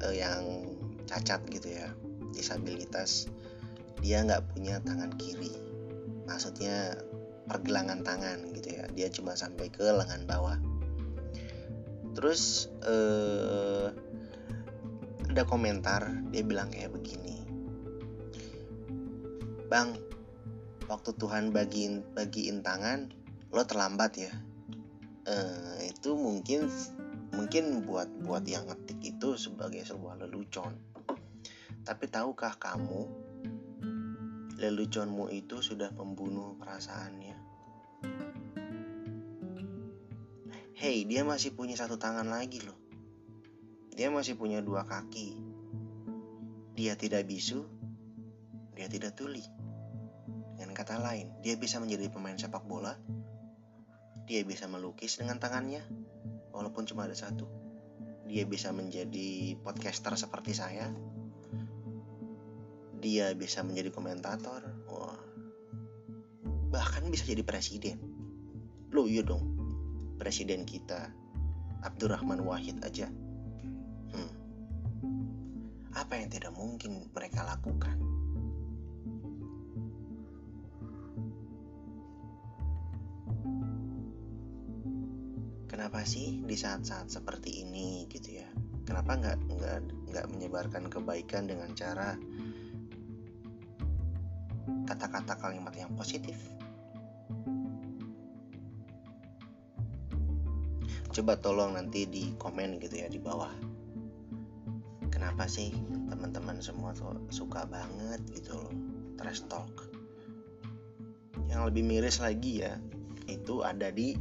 uh, 0.00 0.14
yang 0.16 0.72
cacat 1.04 1.44
gitu 1.52 1.68
ya 1.68 1.92
disabilitas. 2.32 3.28
Dia 4.00 4.24
nggak 4.24 4.56
punya 4.56 4.80
tangan 4.80 5.12
kiri. 5.20 5.52
Maksudnya 6.24 6.96
pergelangan 7.46 8.00
tangan 8.00 8.48
gitu 8.56 8.80
ya. 8.80 8.88
Dia 8.96 9.12
cuma 9.12 9.36
sampai 9.36 9.68
ke 9.68 9.84
lengan 9.84 10.24
bawah. 10.24 10.56
Terus 12.12 12.68
eh, 12.84 13.88
ada 15.32 15.42
komentar 15.48 16.12
dia 16.28 16.44
bilang 16.44 16.68
kayak 16.68 16.92
begini 16.92 17.41
bang 19.72 19.96
waktu 20.84 21.16
Tuhan 21.16 21.48
bagiin 21.48 22.12
bagiin 22.12 22.60
tangan 22.60 23.08
lo 23.48 23.64
terlambat 23.64 24.12
ya 24.20 24.32
eh, 25.24 25.88
itu 25.88 26.12
mungkin 26.12 26.68
mungkin 27.32 27.88
buat 27.88 28.12
buat 28.20 28.44
yang 28.44 28.68
ngetik 28.68 29.00
itu 29.00 29.40
sebagai 29.40 29.80
sebuah 29.88 30.20
lelucon 30.20 30.76
tapi 31.88 32.04
tahukah 32.12 32.60
kamu 32.60 33.08
leluconmu 34.62 35.26
itu 35.34 35.58
sudah 35.58 35.90
membunuh 35.90 36.54
perasaannya. 36.54 37.34
Hei, 40.78 41.02
dia 41.02 41.26
masih 41.26 41.50
punya 41.58 41.74
satu 41.74 41.98
tangan 41.98 42.30
lagi 42.30 42.62
loh. 42.62 42.78
Dia 43.90 44.14
masih 44.14 44.38
punya 44.38 44.62
dua 44.62 44.86
kaki. 44.86 45.34
Dia 46.78 46.94
tidak 46.94 47.26
bisu, 47.26 47.66
dia 48.78 48.86
tidak 48.86 49.18
tuli. 49.18 49.42
Dengan 50.62 50.78
kata 50.78 51.02
lain, 51.02 51.42
dia 51.42 51.58
bisa 51.58 51.82
menjadi 51.82 52.06
pemain 52.06 52.38
sepak 52.38 52.62
bola. 52.62 52.94
Dia 54.30 54.46
bisa 54.46 54.70
melukis 54.70 55.18
dengan 55.18 55.42
tangannya, 55.42 55.82
walaupun 56.54 56.86
cuma 56.86 57.10
ada 57.10 57.18
satu. 57.18 57.50
Dia 58.30 58.46
bisa 58.46 58.70
menjadi 58.70 59.58
podcaster 59.58 60.14
seperti 60.14 60.54
saya, 60.54 60.86
dia 63.02 63.34
bisa 63.34 63.66
menjadi 63.66 63.90
komentator 63.90 64.62
wah 64.86 65.18
bahkan 66.70 67.02
bisa 67.10 67.26
jadi 67.26 67.42
presiden 67.42 67.98
lo 68.94 69.10
iya 69.10 69.26
dong 69.26 69.58
presiden 70.22 70.62
kita 70.62 71.10
Abdurrahman 71.82 72.46
Wahid 72.46 72.78
aja 72.86 73.10
hmm. 74.14 74.32
apa 75.98 76.14
yang 76.14 76.30
tidak 76.30 76.54
mungkin 76.54 77.10
mereka 77.10 77.42
lakukan 77.42 77.98
kenapa 85.82 86.06
sih 86.06 86.38
di 86.46 86.54
saat-saat 86.54 87.10
seperti 87.10 87.66
ini 87.66 88.06
gitu 88.06 88.38
ya 88.38 88.46
kenapa 88.86 89.18
nggak 89.18 89.38
nggak 89.50 89.78
nggak 90.14 90.26
menyebarkan 90.30 90.86
kebaikan 90.86 91.50
dengan 91.50 91.74
cara 91.74 92.14
kata-kata 94.86 95.34
kalimat 95.42 95.74
yang 95.74 95.90
positif. 95.98 96.38
Coba 101.10 101.34
tolong 101.42 101.74
nanti 101.74 102.06
di 102.06 102.30
komen 102.38 102.78
gitu 102.78 103.02
ya 103.02 103.10
di 103.10 103.18
bawah. 103.18 103.50
Kenapa 105.10 105.50
sih 105.50 105.74
teman-teman 106.06 106.62
semua 106.62 106.94
tuh 106.94 107.26
suka 107.34 107.66
banget 107.66 108.22
gitu 108.30 108.54
loh 108.54 108.70
trash 109.18 109.42
talk. 109.50 109.90
Yang 111.50 111.74
lebih 111.74 111.82
miris 111.84 112.22
lagi 112.22 112.62
ya, 112.62 112.78
itu 113.26 113.66
ada 113.66 113.90
di 113.90 114.14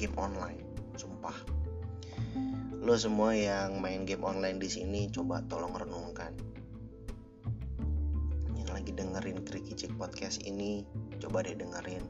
game 0.00 0.16
online. 0.18 0.63
Lo 2.84 3.00
semua 3.00 3.32
yang 3.32 3.80
main 3.80 4.04
game 4.04 4.22
online 4.28 4.60
di 4.60 4.68
sini 4.68 5.08
coba 5.08 5.40
tolong 5.48 5.72
renungkan 5.72 6.54
lagi 8.84 8.90
dengerin 9.00 9.46
Tricky 9.48 9.72
Chick 9.72 9.96
Podcast 9.96 10.44
ini, 10.44 10.84
coba 11.16 11.40
deh 11.40 11.56
dengerin. 11.56 12.04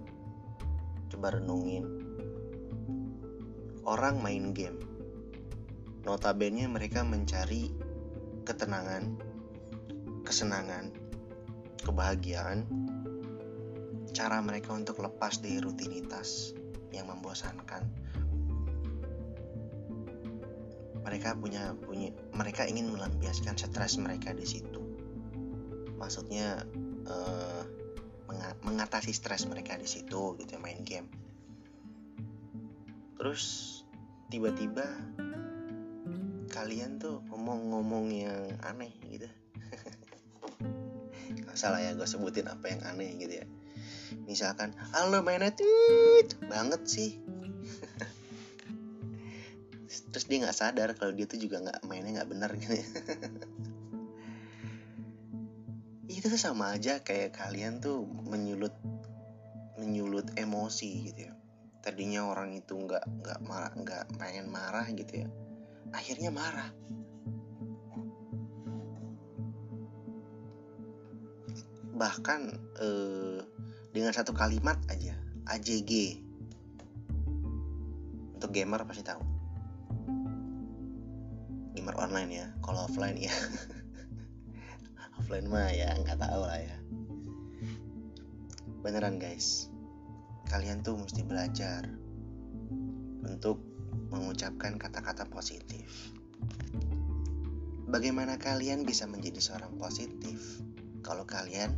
Coba 1.06 1.38
renungin. 1.38 1.86
Orang 3.86 4.18
main 4.18 4.50
game. 4.50 4.80
Notabene 6.02 6.66
mereka 6.66 7.06
mencari 7.06 7.70
ketenangan, 8.48 9.14
kesenangan, 10.26 10.90
kebahagiaan, 11.84 12.66
cara 14.10 14.42
mereka 14.42 14.74
untuk 14.74 14.98
lepas 14.98 15.38
dari 15.38 15.62
rutinitas 15.62 16.58
yang 16.90 17.06
membosankan. 17.06 17.86
Mereka 21.04 21.36
punya 21.36 21.76
punya 21.76 22.10
mereka 22.32 22.64
ingin 22.64 22.88
melampiaskan 22.90 23.60
stres 23.60 24.00
mereka 24.00 24.32
di 24.32 24.48
situ. 24.48 24.80
Maksudnya 26.00 26.64
uh, 27.06 27.62
mengatasi 28.64 29.12
stres 29.12 29.44
mereka 29.46 29.76
di 29.76 29.86
situ 29.86 30.34
gitu 30.40 30.56
ya, 30.56 30.60
main 30.60 30.80
game. 30.82 31.06
Terus 33.20 33.44
tiba-tiba 34.32 34.84
kalian 36.50 37.02
tuh 37.02 37.20
ngomong-ngomong 37.30 38.10
yang 38.14 38.42
aneh 38.62 38.94
gitu. 39.10 39.28
Nggak 41.44 41.56
salah 41.58 41.82
ya 41.82 41.92
gue 41.92 42.06
sebutin 42.06 42.46
apa 42.46 42.70
yang 42.72 42.80
aneh 42.84 43.14
gitu 43.18 43.44
ya. 43.44 43.46
Misalkan 44.24 44.72
halo 44.94 45.20
mainnya 45.20 45.50
tuh 45.50 46.24
banget 46.46 46.86
sih 46.86 47.23
terus 49.84 50.24
dia 50.28 50.38
nggak 50.44 50.56
sadar 50.56 50.96
kalau 50.96 51.12
dia 51.12 51.28
tuh 51.28 51.38
juga 51.40 51.60
nggak 51.60 51.84
mainnya 51.84 52.22
nggak 52.22 52.30
benar 52.30 52.50
gitu. 52.56 52.74
Itu 56.08 56.26
tuh 56.30 56.40
sama 56.40 56.72
aja 56.76 57.04
kayak 57.04 57.36
kalian 57.36 57.80
tuh 57.84 58.06
menyulut 58.28 58.72
menyulut 59.76 60.32
emosi 60.38 61.10
gitu 61.12 61.20
ya. 61.28 61.34
Tadinya 61.84 62.24
orang 62.24 62.56
itu 62.56 62.72
nggak 62.72 63.04
nggak 63.04 63.40
marah 63.44 63.72
nggak 63.76 64.04
pengen 64.16 64.48
marah 64.48 64.86
gitu 64.88 65.26
ya. 65.26 65.28
Akhirnya 65.92 66.32
marah. 66.32 66.70
Bahkan 71.94 72.40
eh, 72.80 73.40
dengan 73.94 74.12
satu 74.16 74.34
kalimat 74.34 74.80
aja 74.90 75.14
AJG 75.46 76.24
untuk 78.34 78.50
gamer 78.50 78.82
pasti 78.84 79.04
tahu 79.06 79.33
online 81.96 82.30
ya 82.30 82.46
kalau 82.60 82.86
offline 82.86 83.18
ya. 83.18 83.34
Offline 85.18 85.46
mah 85.46 85.70
ya 85.70 85.94
nggak 85.94 86.18
tahu 86.18 86.42
lah 86.42 86.58
ya. 86.58 86.76
Beneran 88.82 89.22
guys. 89.22 89.70
Kalian 90.50 90.84
tuh 90.84 90.98
mesti 91.00 91.24
belajar 91.24 91.86
untuk 93.24 93.62
mengucapkan 94.12 94.76
kata-kata 94.76 95.24
positif. 95.30 96.12
Bagaimana 97.88 98.36
kalian 98.36 98.82
bisa 98.82 99.06
menjadi 99.06 99.38
seorang 99.38 99.78
positif 99.78 100.60
kalau 101.06 101.22
kalian 101.24 101.72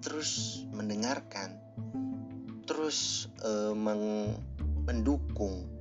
terus 0.00 0.62
mendengarkan 0.70 1.58
terus 2.66 3.26
meng 3.74 4.34
mendukung 4.86 5.75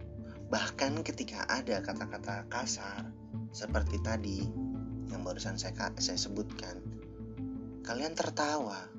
bahkan 0.49 1.01
ketika 1.01 1.45
ada 1.49 1.81
kata-kata 1.81 2.45
kasar 2.49 3.09
seperti 3.49 3.97
tadi 4.05 4.45
yang 5.09 5.21
barusan 5.25 5.57
saya, 5.57 5.73
saya 5.97 6.19
sebutkan, 6.19 6.81
kalian 7.85 8.13
tertawa. 8.13 8.89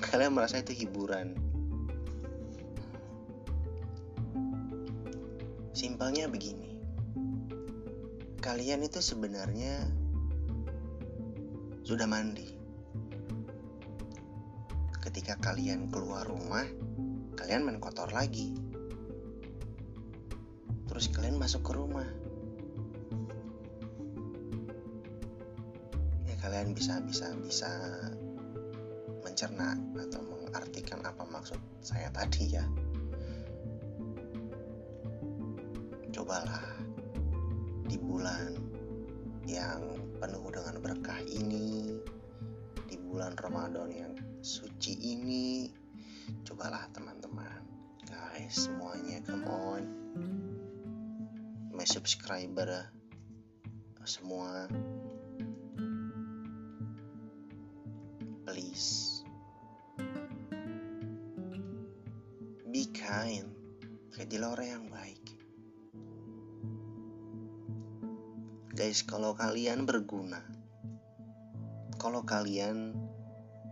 Kalian 0.00 0.32
merasa 0.32 0.58
itu 0.58 0.72
hiburan. 0.72 1.36
Simpelnya 5.76 6.26
begini. 6.26 6.76
Kalian 8.40 8.80
itu 8.80 9.04
sebenarnya 9.04 9.84
sudah 11.84 12.08
mandi. 12.08 12.48
Ketika 15.00 15.36
kalian 15.40 15.92
keluar 15.92 16.24
rumah, 16.24 16.64
kalian 17.36 17.64
main 17.64 17.80
kotor 17.80 18.08
lagi. 18.12 18.56
Terus 21.00 21.16
kalian 21.16 21.40
masuk 21.40 21.64
ke 21.64 21.72
rumah. 21.72 22.04
Kalian 26.44 26.76
bisa 26.76 27.00
bisa 27.00 27.32
bisa 27.40 27.72
mencerna 29.24 29.80
atau 29.96 30.20
mengartikan 30.28 31.00
apa 31.00 31.24
maksud 31.24 31.56
saya 31.80 32.12
tadi 32.12 32.52
ya. 32.52 32.68
Cobalah 36.12 36.68
di 37.88 37.96
bulan 37.96 38.60
yang 39.48 39.80
penuh 40.20 40.52
dengan 40.52 40.84
berkah 40.84 41.24
ini 41.24 41.96
di 42.92 42.96
bulan 43.00 43.32
Ramadan 43.40 43.88
yang 43.88 44.12
suci 44.44 45.00
ini 45.16 45.64
cobalah 46.44 46.92
teman-teman. 46.92 47.64
Guys 48.04 48.68
semuanya 48.68 49.24
come 49.24 49.48
on 49.48 49.99
my 51.80 51.88
subscriber 51.88 52.92
semua. 54.04 54.68
Please. 58.44 59.24
Be 62.68 62.84
kind. 62.92 63.48
Jadilah 64.12 64.60
orang 64.60 64.68
yang 64.68 64.86
baik. 64.92 65.24
Guys 68.76 69.00
kalau 69.00 69.32
kalian 69.32 69.88
berguna 69.88 70.44
kalau 71.96 72.20
kalian 72.28 72.92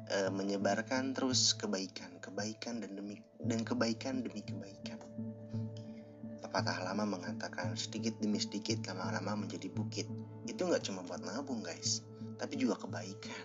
uh, 0.08 0.32
menyebarkan 0.32 1.12
terus 1.12 1.52
kebaikan 1.52 2.16
kebaikan 2.24 2.80
dan 2.80 2.96
demi 2.96 3.20
dan 3.44 3.64
kebaikan 3.64 4.20
demi 4.24 4.40
kebaikan 4.44 5.00
pepatah 6.48 6.80
lama 6.80 7.04
mengatakan 7.04 7.76
sedikit 7.76 8.16
demi 8.24 8.40
sedikit 8.40 8.80
lama-lama 8.88 9.44
menjadi 9.44 9.68
bukit? 9.68 10.08
Itu 10.48 10.64
nggak 10.64 10.80
cuma 10.88 11.04
buat 11.04 11.20
nabung 11.20 11.60
guys. 11.60 12.00
Tapi 12.40 12.56
juga 12.56 12.80
kebaikan. 12.80 13.44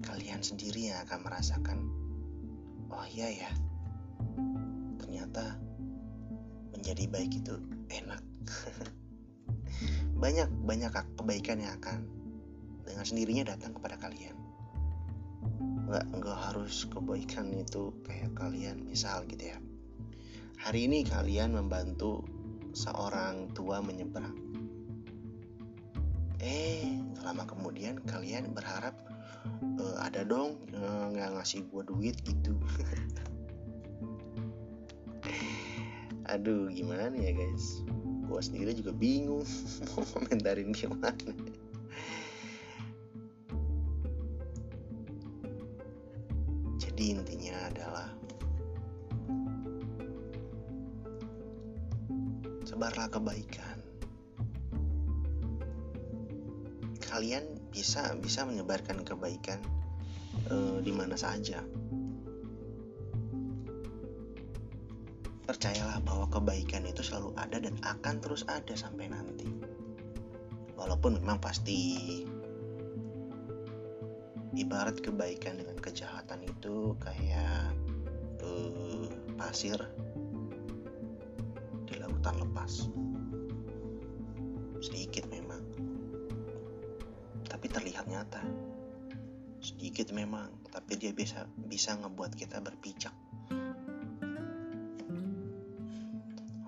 Kalian 0.00 0.40
sendiri 0.40 0.88
yang 0.88 1.04
akan 1.04 1.20
merasakan 1.28 1.78
oh 2.88 3.04
iya 3.12 3.44
ya. 3.44 3.52
Ternyata 4.96 5.60
menjadi 6.72 7.04
baik 7.04 7.44
itu 7.44 7.60
enak. 7.92 8.24
Banyak 10.20 10.52
banyak 10.68 10.92
kebaikan 11.16 11.64
yang 11.64 11.80
akan 11.80 12.04
dengan 12.84 13.04
sendirinya 13.08 13.56
datang 13.56 13.72
kepada 13.72 13.96
kalian. 13.96 14.36
Nggak 15.88 16.04
nggak 16.16 16.38
harus 16.48 16.84
kebaikan 16.88 17.52
itu 17.56 17.92
kayak 18.04 18.36
kalian 18.36 18.84
misal 18.84 19.24
gitu 19.24 19.56
ya 19.56 19.60
hari 20.60 20.84
ini 20.84 21.08
kalian 21.08 21.56
membantu 21.56 22.20
seorang 22.76 23.48
tua 23.56 23.80
menyeberang. 23.80 24.36
Eh 26.36 27.00
lama 27.24 27.48
kemudian 27.48 27.96
kalian 28.04 28.52
berharap 28.52 28.92
e, 29.80 29.84
ada 30.00 30.20
dong 30.24 30.60
eh, 30.72 31.04
nggak 31.16 31.40
ngasih 31.40 31.64
gue 31.72 31.82
duit 31.88 32.16
gitu. 32.28 32.52
Aduh 36.32 36.68
gimana 36.68 37.08
ya 37.16 37.32
guys? 37.32 37.80
Gue 38.28 38.40
sendiri 38.44 38.76
juga 38.76 38.92
bingung 38.92 39.48
mau 39.96 40.04
komentarin 40.12 40.76
gimana. 40.76 41.16
Jadi 46.76 47.16
intinya 47.16 47.56
adalah 47.72 48.19
sebarlah 52.80 53.12
kebaikan. 53.12 53.76
Kalian 57.12 57.44
bisa 57.68 58.16
bisa 58.16 58.48
menyebarkan 58.48 59.04
kebaikan 59.04 59.60
uh, 60.48 60.80
di 60.80 60.88
mana 60.88 61.12
saja. 61.12 61.60
Percayalah 65.44 66.00
bahwa 66.08 66.24
kebaikan 66.32 66.88
itu 66.88 67.04
selalu 67.04 67.36
ada 67.36 67.60
dan 67.60 67.76
akan 67.84 68.16
terus 68.24 68.48
ada 68.48 68.72
sampai 68.72 69.12
nanti. 69.12 69.44
Walaupun 70.72 71.20
memang 71.20 71.36
pasti 71.36 71.84
ibarat 74.56 75.04
kebaikan 75.04 75.60
dengan 75.60 75.76
kejahatan 75.84 76.48
itu 76.48 76.96
kayak 76.96 77.76
uh, 78.40 79.04
pasir 79.36 79.76
lepas 82.60 82.92
sedikit 84.84 85.24
memang. 85.32 85.64
Tapi 87.48 87.66
terlihat 87.72 88.04
nyata. 88.04 88.44
Sedikit 89.64 90.12
memang 90.12 90.52
tapi 90.68 91.00
dia 91.00 91.16
bisa 91.16 91.48
bisa 91.56 91.96
ngebuat 91.96 92.36
kita 92.36 92.60
berpijak. 92.60 93.16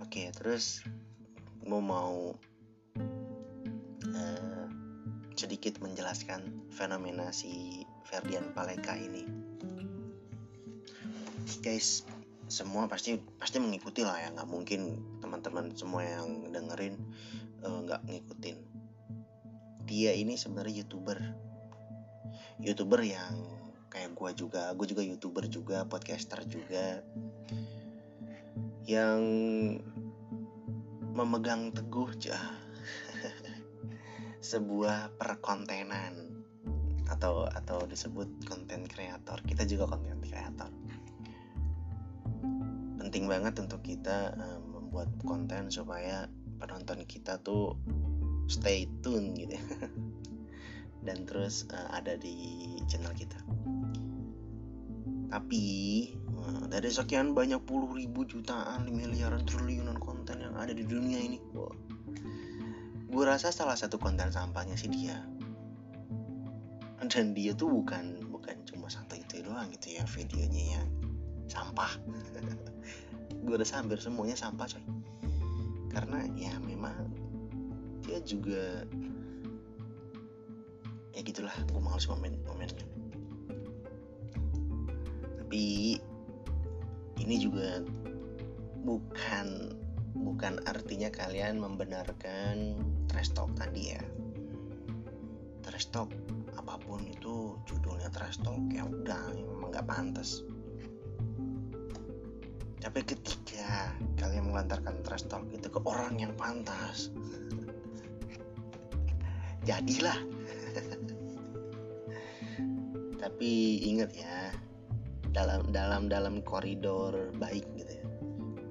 Oke, 0.01 0.33
terus 0.33 0.81
gue 1.61 1.83
mau 1.85 2.33
uh, 4.17 4.67
sedikit 5.37 5.77
menjelaskan 5.85 6.73
fenomena 6.73 7.37
si 7.37 7.85
Ferdian 8.09 8.57
Paleka 8.57 8.97
ini. 8.97 9.29
Guys, 11.61 12.09
semua 12.49 12.89
pasti 12.89 13.21
pasti 13.37 13.61
mengikuti 13.61 14.01
lah 14.09 14.17
ya, 14.25 14.33
nggak 14.33 14.49
mungkin 14.49 15.12
teman-teman 15.33 15.73
semua 15.73 16.05
yang 16.05 16.53
dengerin 16.53 17.01
eh, 17.65 17.79
nggak 17.89 18.05
uh, 18.05 18.07
ngikutin. 18.13 18.59
Dia 19.89 20.13
ini 20.13 20.37
sebenarnya 20.37 20.85
youtuber, 20.85 21.17
youtuber 22.61 23.01
yang 23.01 23.33
kayak 23.89 24.13
gue 24.13 24.31
juga, 24.37 24.77
gue 24.77 24.87
juga 24.93 25.01
youtuber 25.01 25.49
juga, 25.49 25.89
podcaster 25.89 26.45
juga, 26.45 27.01
yang 28.85 29.25
memegang 31.17 31.73
teguh 31.73 32.13
jah 32.21 32.61
sebuah 34.53 35.17
perkontenan. 35.17 36.45
Atau 37.09 37.49
atau 37.49 37.89
disebut 37.89 38.29
konten 38.45 38.85
kreator. 38.85 39.41
Kita 39.49 39.65
juga 39.65 39.97
konten 39.97 40.21
kreator. 40.21 40.69
Penting 43.01 43.25
banget 43.29 43.61
untuk 43.61 43.81
kita 43.85 44.33
uh, 44.37 44.72
membuat 44.93 45.09
konten 45.25 45.73
supaya 45.73 46.29
penonton 46.61 47.01
kita 47.09 47.41
tuh 47.41 47.81
stay 48.45 48.85
tune 49.01 49.33
gitu. 49.33 49.57
Dan 51.09 51.25
terus 51.25 51.65
uh, 51.73 51.89
ada 51.97 52.21
di 52.21 52.77
channel 52.85 53.17
kita. 53.17 53.41
Tapi 55.33 55.65
uh, 56.37 56.69
dari 56.69 56.93
sekian 56.93 57.33
banyak 57.33 57.65
puluh 57.65 57.89
ribu 57.97 58.29
jutaan 58.29 58.85
miliaran 58.93 59.49
triliunan 59.49 59.97
konten 59.97 60.45
yang 60.45 60.61
ada 60.61 60.77
di 60.77 60.85
dunia 60.85 61.25
ini 61.25 61.41
wow. 61.57 61.73
gue 63.09 63.25
rasa 63.25 63.49
salah 63.49 63.81
satu 63.81 63.97
konten 63.97 64.29
sampahnya 64.29 64.77
sih 64.77 64.93
dia. 64.93 65.17
Dan 67.01 67.33
dia 67.33 67.57
tuh 67.57 67.81
bukan 67.81 68.29
bukan 68.29 68.61
cuma 68.69 68.93
satu 68.93 69.17
itu 69.17 69.41
doang 69.41 69.73
gitu 69.73 69.97
ya 69.97 70.05
videonya 70.05 70.77
ya 70.77 70.83
sampah 71.49 71.97
gue 73.43 73.55
rasa 73.59 73.83
hampir 73.83 73.99
semuanya 73.99 74.39
sampah 74.39 74.67
coy. 74.71 74.85
Karena 75.91 76.25
ya 76.39 76.57
memang 76.63 77.11
dia 78.03 78.19
juga 78.23 78.87
ya 81.13 81.21
gitulah 81.21 81.53
gue 81.69 81.81
males 81.81 82.09
komen 82.09 82.41
komennya 82.49 82.83
tapi 85.53 86.01
ini 87.21 87.37
juga 87.37 87.85
bukan 88.89 89.77
bukan 90.17 90.57
artinya 90.65 91.13
kalian 91.13 91.61
membenarkan 91.61 92.81
trash 93.05 93.37
talk 93.37 93.53
tadi 93.53 93.93
ya. 93.93 94.01
Trash 95.61 95.93
talk 95.93 96.09
apa 96.57 96.81
pun 96.81 97.05
itu 97.05 97.61
judulnya 97.69 98.09
trash 98.09 98.41
talk 98.41 98.65
ya 98.73 98.89
udah 98.89 99.37
memang 99.37 99.77
nggak 99.77 99.85
pantas 99.85 100.41
tapi 102.83 102.99
ketika 103.07 103.95
kalian 104.19 104.51
mengantarkan 104.51 104.99
trash 105.07 105.23
talk 105.31 105.47
itu 105.55 105.71
ke 105.71 105.79
orang 105.87 106.19
yang 106.19 106.35
pantas 106.35 107.15
jadilah. 109.69 110.19
Tapi 113.23 113.79
ingat 113.87 114.11
ya 114.19 114.51
dalam 115.31 115.63
dalam 115.71 116.11
dalam 116.11 116.43
koridor 116.43 117.31
baik 117.39 117.63
gitu 117.79 118.03
ya. 118.03 118.07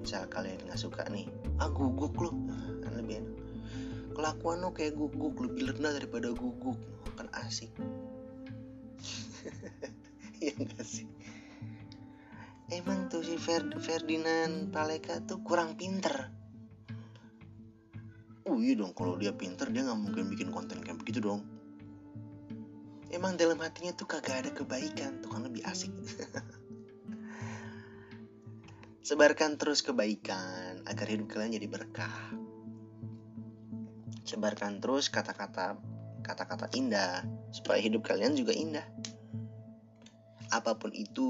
Misal 0.04 0.28
kalian 0.28 0.60
nggak 0.68 0.76
suka 0.76 1.08
nih 1.08 1.24
ah 1.56 1.72
guguk 1.72 2.12
lu. 2.20 2.36
Nah, 2.52 2.84
kan 2.84 2.92
lebih 3.00 3.24
enak. 3.24 3.36
Kelakuan 4.12 4.60
lo 4.60 4.76
kayak 4.76 4.92
guguk 4.92 5.40
lebih 5.40 5.72
rendah 5.72 5.96
daripada 5.96 6.36
guguk. 6.36 6.76
Kan 7.16 7.32
asik. 7.48 7.72
Ya 10.42 10.50
enggak 10.58 10.82
sih 10.82 11.06
emang 12.70 13.10
tuh 13.10 13.26
si 13.26 13.34
Ferd 13.40 13.74
Ferdinand 13.82 14.70
Paleka 14.70 15.24
tuh 15.26 15.42
kurang 15.42 15.74
pinter 15.74 16.30
oh 18.46 18.58
iya 18.62 18.78
dong 18.78 18.94
kalau 18.94 19.18
dia 19.18 19.34
pinter 19.34 19.66
dia 19.72 19.82
nggak 19.82 19.98
mungkin 19.98 20.30
bikin 20.30 20.54
konten 20.54 20.78
kayak 20.84 21.02
begitu 21.02 21.18
dong 21.18 21.42
emang 23.10 23.34
dalam 23.34 23.58
hatinya 23.58 23.90
tuh 23.96 24.06
kagak 24.06 24.46
ada 24.46 24.50
kebaikan 24.54 25.18
tuh 25.18 25.30
kan 25.32 25.42
lebih 25.42 25.66
asik 25.66 25.90
Sebarkan 29.02 29.58
terus 29.58 29.82
kebaikan 29.82 30.86
agar 30.86 31.10
hidup 31.10 31.34
kalian 31.34 31.58
jadi 31.58 31.66
berkah. 31.66 32.14
Sebarkan 34.22 34.78
terus 34.78 35.10
kata-kata 35.10 35.74
kata-kata 36.22 36.70
indah 36.78 37.26
supaya 37.50 37.82
hidup 37.82 38.06
kalian 38.06 38.38
juga 38.38 38.54
indah. 38.54 38.86
Apa 40.54 40.78
pun 40.78 40.94
itu, 40.94 41.28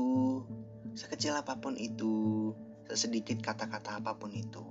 sekecil 0.92 1.37
apa 1.37 1.57
pun 1.59 1.76
itu, 1.76 2.52
sesedikit 2.88 3.40
kata-kata 3.40 4.00
apa 4.00 4.16
pun 4.16 4.33
itu, 4.33 4.64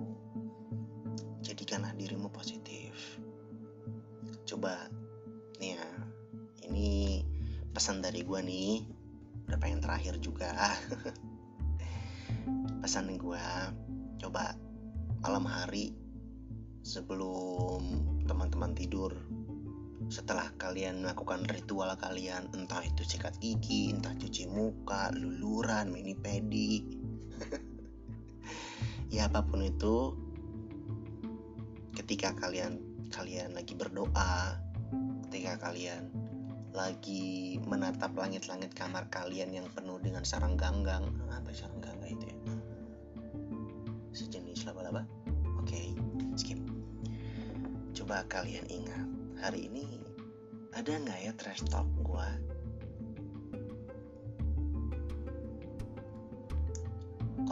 jadikanlah 1.42 1.94
dirimu 1.98 2.30
positif. 2.30 3.18
Coba 4.46 4.90
nih 5.58 5.78
ya, 5.78 5.86
ini 6.68 7.22
pesan 7.72 8.04
dari 8.04 8.20
gue 8.20 8.40
nih 8.44 8.84
udah 9.48 9.58
pengen 9.60 9.80
terakhir 9.80 10.20
juga 10.20 10.52
pesan 12.84 13.16
gue 13.16 13.46
coba 14.20 14.56
malam 15.24 15.44
hari 15.44 15.96
sebelum 16.82 17.80
teman-teman 18.26 18.74
tidur 18.76 19.14
setelah 20.12 20.52
kalian 20.60 21.00
melakukan 21.00 21.40
ritual 21.48 21.88
kalian 21.96 22.44
entah 22.52 22.84
itu 22.84 23.00
sikat 23.00 23.32
gigi 23.40 23.96
entah 23.96 24.12
cuci 24.12 24.44
muka 24.44 25.08
luluran 25.16 25.88
mini 25.88 26.12
pedi. 26.12 26.84
Ya 29.12 29.28
apa 29.28 29.44
pun 29.44 29.60
itu 29.60 30.16
ketika 31.92 32.32
kalian 32.32 32.80
kalian 33.12 33.52
lagi 33.52 33.76
berdoa 33.76 34.56
ketika 35.28 35.68
kalian 35.68 36.08
lagi 36.72 37.60
menatap 37.68 38.16
langit-langit 38.16 38.72
kamar 38.72 39.04
kalian 39.12 39.52
yang 39.52 39.68
penuh 39.76 40.00
dengan 40.00 40.24
sarang 40.24 40.56
ganggang. 40.56 41.12
Apa 41.28 41.52
sarang 41.52 41.84
ganggang 41.84 42.16
itu 42.16 42.24
ya? 42.24 42.36
Sejenis 44.16 44.64
laba-laba? 44.64 45.04
Oke 45.60 45.76
okay, 45.76 45.88
skip. 46.40 46.60
Coba 47.92 48.24
kalian 48.32 48.64
ingat 48.72 49.08
hari 49.44 49.68
ini 49.68 50.01
ada 50.72 50.90
nggak 50.92 51.18
ya 51.24 51.32
trash 51.36 51.62
talk 51.68 51.88
gue 52.00 52.28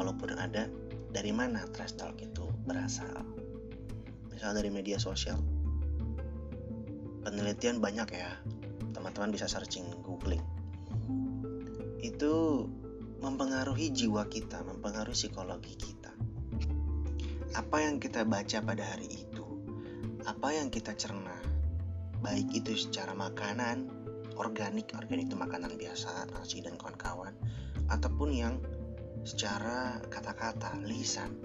kalaupun 0.00 0.32
ada 0.38 0.70
dari 1.10 1.34
mana 1.34 1.66
trash 1.74 1.98
talk 1.98 2.16
itu 2.22 2.46
berasal? 2.64 3.26
Misal 4.30 4.54
dari 4.56 4.70
media 4.70 4.96
sosial. 4.96 5.36
Penelitian 7.20 7.82
banyak 7.82 8.08
ya. 8.14 8.30
Teman-teman 8.94 9.34
bisa 9.34 9.50
searching 9.50 9.84
googling. 10.00 10.42
Itu 12.00 12.64
mempengaruhi 13.20 13.92
jiwa 13.92 14.24
kita 14.32 14.64
mempengaruhi 14.64 15.12
psikologi 15.12 15.76
kita. 15.76 16.12
Apa 17.58 17.84
yang 17.84 18.00
kita 18.00 18.24
baca 18.24 18.64
pada 18.64 18.84
hari 18.96 19.10
itu? 19.10 19.44
Apa 20.24 20.56
yang 20.56 20.72
kita 20.72 20.96
cerna 20.96 21.39
baik 22.20 22.52
itu 22.52 22.76
secara 22.76 23.16
makanan 23.16 23.88
organik 24.36 24.92
organik 24.96 25.28
itu 25.28 25.36
makanan 25.36 25.76
biasa 25.76 26.28
nasi 26.32 26.60
dan 26.64 26.76
kawan-kawan 26.76 27.32
ataupun 27.88 28.30
yang 28.32 28.54
secara 29.24 30.00
kata-kata 30.08 30.80
lisan. 30.84 31.36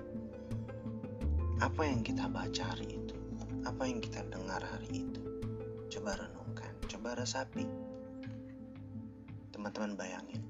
Apa 1.64 1.88
yang 1.88 2.04
kita 2.04 2.28
baca 2.28 2.64
hari 2.76 3.00
itu? 3.00 3.16
Apa 3.64 3.88
yang 3.88 4.04
kita 4.04 4.24
dengar 4.28 4.60
hari 4.60 5.08
itu? 5.08 5.22
Coba 5.92 6.20
renung 6.20 6.52
coba 6.86 7.18
resapi. 7.18 7.66
Teman-teman 9.56 9.96
bayangin. 9.98 10.42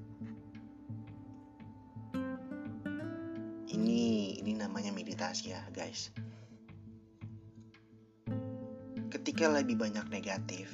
Ini 3.66 4.02
ini 4.42 4.52
namanya 4.56 4.90
meditasi 4.90 5.52
ya 5.52 5.60
guys 5.74 6.14
ketika 9.26 9.50
lebih 9.50 9.74
banyak 9.74 10.06
negatif 10.06 10.70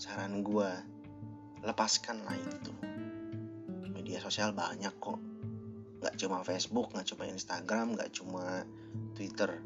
saran 0.00 0.40
gue 0.40 0.72
lepaskanlah 1.60 2.32
itu. 2.32 2.72
Media 3.92 4.16
sosial 4.24 4.56
banyak 4.56 4.88
kok. 4.96 5.20
Nggak 6.00 6.16
cuma 6.16 6.40
Facebook 6.40 6.96
nggak 6.96 7.12
cuma 7.12 7.28
Instagram 7.28 7.92
nggak 7.92 8.08
cuma 8.16 8.64
Twitter. 9.12 9.60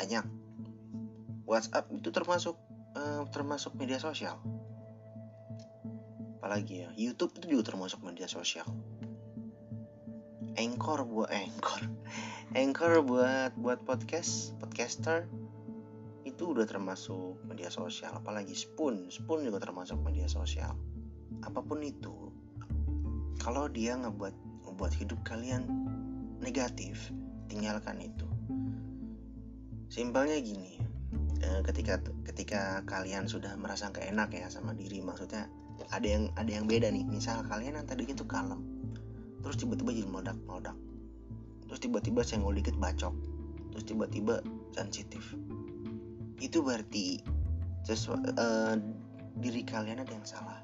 Banyak. 0.00 0.24
WhatsApp 1.44 1.92
itu 1.92 2.08
termasuk 2.08 2.56
uh, 2.96 3.28
termasuk 3.28 3.76
media 3.76 4.00
sosial. 4.00 4.40
Apalagi 6.40 6.88
ya 6.88 6.90
YouTube 6.96 7.36
itu 7.36 7.52
juga 7.52 7.76
termasuk 7.76 8.00
media 8.00 8.32
sosial. 8.32 8.64
Anchor 10.56 11.04
buat 11.04 11.28
eh, 11.28 11.44
Anchor. 11.52 11.84
Anchor 12.56 13.04
buat 13.04 13.52
buat 13.60 13.84
podcast 13.84 14.56
podcaster 14.56 15.28
itu 16.40 16.56
udah 16.56 16.64
termasuk 16.64 17.36
media 17.44 17.68
sosial 17.68 18.16
apalagi 18.16 18.56
Spoon. 18.56 19.12
Spoon 19.12 19.44
juga 19.44 19.60
termasuk 19.60 20.00
media 20.00 20.24
sosial. 20.24 20.72
Apa 21.44 21.60
pun 21.60 21.84
itu 21.84 22.32
kalau 23.36 23.68
dia 23.68 23.92
ngebuat 24.00 24.64
ngebuat 24.64 24.92
hidup 24.96 25.20
kalian 25.28 25.68
negatif 26.40 27.12
tinggalkan 27.52 28.00
itu. 28.00 28.24
Simpelnya 29.92 30.40
gini 30.40 30.80
Eh, 31.40 31.64
ketika 31.64 31.96
ketika 32.28 32.84
kalian 32.84 33.24
sudah 33.24 33.56
merasa 33.56 33.88
gak 33.88 34.04
enak 34.04 34.28
ya 34.36 34.52
sama 34.52 34.76
diri 34.76 35.00
maksudnya 35.00 35.48
ada 35.88 36.04
yang 36.04 36.28
ada 36.36 36.52
yang 36.52 36.68
beda 36.68 36.92
nih. 36.92 37.00
Misal 37.08 37.40
kalian 37.48 37.80
yang 37.80 37.88
tadi 37.88 38.04
itu 38.04 38.24
kalem 38.28 38.60
terus 39.40 39.56
tiba-tiba 39.56 39.88
jadi 39.96 40.04
meledak 40.04 40.36
meledak 40.44 40.76
terus 41.64 41.80
tiba-tiba 41.80 42.20
senggol 42.20 42.52
dikit 42.52 42.76
bacok. 42.76 43.16
Terus 43.72 43.84
tiba-tiba 43.88 44.44
sensitif 44.76 45.32
itu 46.40 46.64
berarti 46.64 47.20
sesuatu 47.84 48.32
uh, 48.36 48.74
diri 49.40 49.62
kalian 49.64 50.00
ada 50.00 50.12
yang 50.12 50.26
salah. 50.26 50.60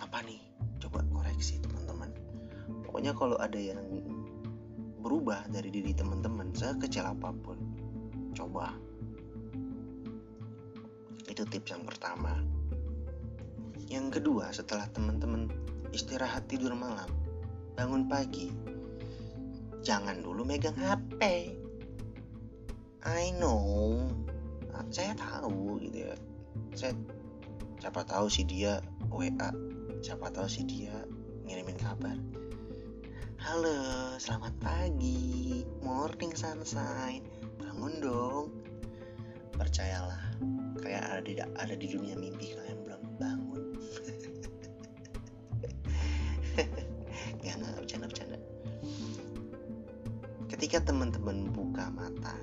Apa 0.00 0.24
nih? 0.24 0.40
Coba 0.80 1.04
koreksi 1.12 1.60
teman-teman. 1.60 2.10
Pokoknya 2.88 3.12
kalau 3.12 3.36
ada 3.36 3.56
yang 3.56 3.80
berubah 5.00 5.46
dari 5.52 5.70
diri 5.70 5.92
teman-teman 5.92 6.50
sekecil 6.56 7.04
apa 7.04 7.30
pun 7.44 7.60
coba. 8.32 8.72
Itu 11.28 11.44
tips 11.44 11.76
yang 11.76 11.84
pertama. 11.84 12.40
Yang 13.86 14.18
kedua 14.18 14.50
setelah 14.50 14.88
teman-teman 14.90 15.52
istirahat 15.94 16.48
tidur 16.50 16.74
malam 16.74 17.08
bangun 17.76 18.08
pagi 18.08 18.50
jangan 19.84 20.18
dulu 20.24 20.42
megang 20.42 20.74
HP 20.74 21.20
I 23.06 23.30
know. 23.38 24.02
Saya 24.90 25.14
tahu 25.14 25.78
gitu 25.78 26.10
ya. 26.10 26.14
Saya 26.74 26.92
siapa 27.78 28.02
tahu 28.02 28.26
si 28.26 28.42
dia 28.42 28.82
WA 29.14 29.54
siapa 30.02 30.26
tahu 30.34 30.50
si 30.50 30.66
dia 30.66 31.06
ngirimin 31.46 31.78
kabar. 31.78 32.18
Halo 33.38 33.78
selamat 34.18 34.58
pagi. 34.58 35.62
Morning 35.86 36.34
sunshine. 36.34 37.22
Bangun 37.62 37.94
dong. 38.02 38.50
Percayalah 39.54 40.34
kayak 40.82 41.06
ada 41.06 41.22
di 41.22 41.38
ada 41.38 41.74
di 41.78 41.86
dunia 41.86 42.18
mimpi 42.18 42.58
kalian 42.58 42.90
belum 42.90 43.02
bangun. 43.22 43.62
Nggak 47.38 47.54
nggak 47.54 47.78
bercanda 47.78 48.06
bercanda. 48.10 48.38
Ketika 50.50 50.82
teman-teman 50.82 51.54
buka 51.54 51.86
mata 51.94 52.34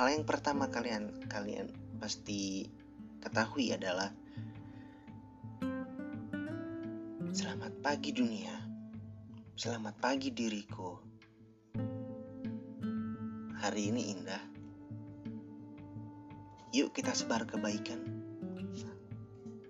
hal 0.00 0.16
yang 0.16 0.24
pertama 0.24 0.72
kalian 0.72 1.12
kalian 1.28 1.68
pasti 2.00 2.64
ketahui 3.20 3.68
adalah 3.76 4.08
selamat 7.28 7.84
pagi 7.84 8.16
dunia 8.16 8.56
selamat 9.60 10.00
pagi 10.00 10.32
diriku 10.32 10.96
hari 13.60 13.92
ini 13.92 14.16
indah. 14.16 14.40
Yuk 16.72 16.96
kita 16.96 17.12
sebar 17.12 17.44
kebaikan. 17.44 18.00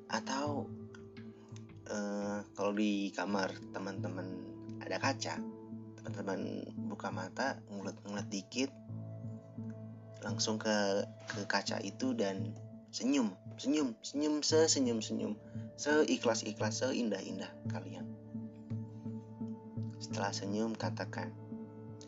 Atau 0.06 0.70
uh, 1.90 2.38
kalau 2.54 2.70
di 2.70 3.10
kamar 3.10 3.50
teman-teman 3.74 4.30
ada 4.78 4.94
kaca, 5.02 5.42
teman-teman 5.98 6.70
buka 6.86 7.10
mata, 7.10 7.58
ngulet-ngulet 7.66 8.30
dikit, 8.30 8.70
langsung 10.20 10.60
ke 10.60 11.04
ke 11.28 11.40
kaca 11.48 11.80
itu 11.80 12.12
dan 12.12 12.52
senyum, 12.90 13.32
senyum, 13.56 13.94
senyum, 14.02 14.42
sesenyum 14.42 14.98
senyum, 14.98 15.32
seikhlas 15.78 16.42
ikhlas, 16.42 16.82
seindah 16.82 17.22
indah 17.22 17.50
kalian. 17.70 18.04
Setelah 20.00 20.34
senyum 20.34 20.74
katakan, 20.74 21.30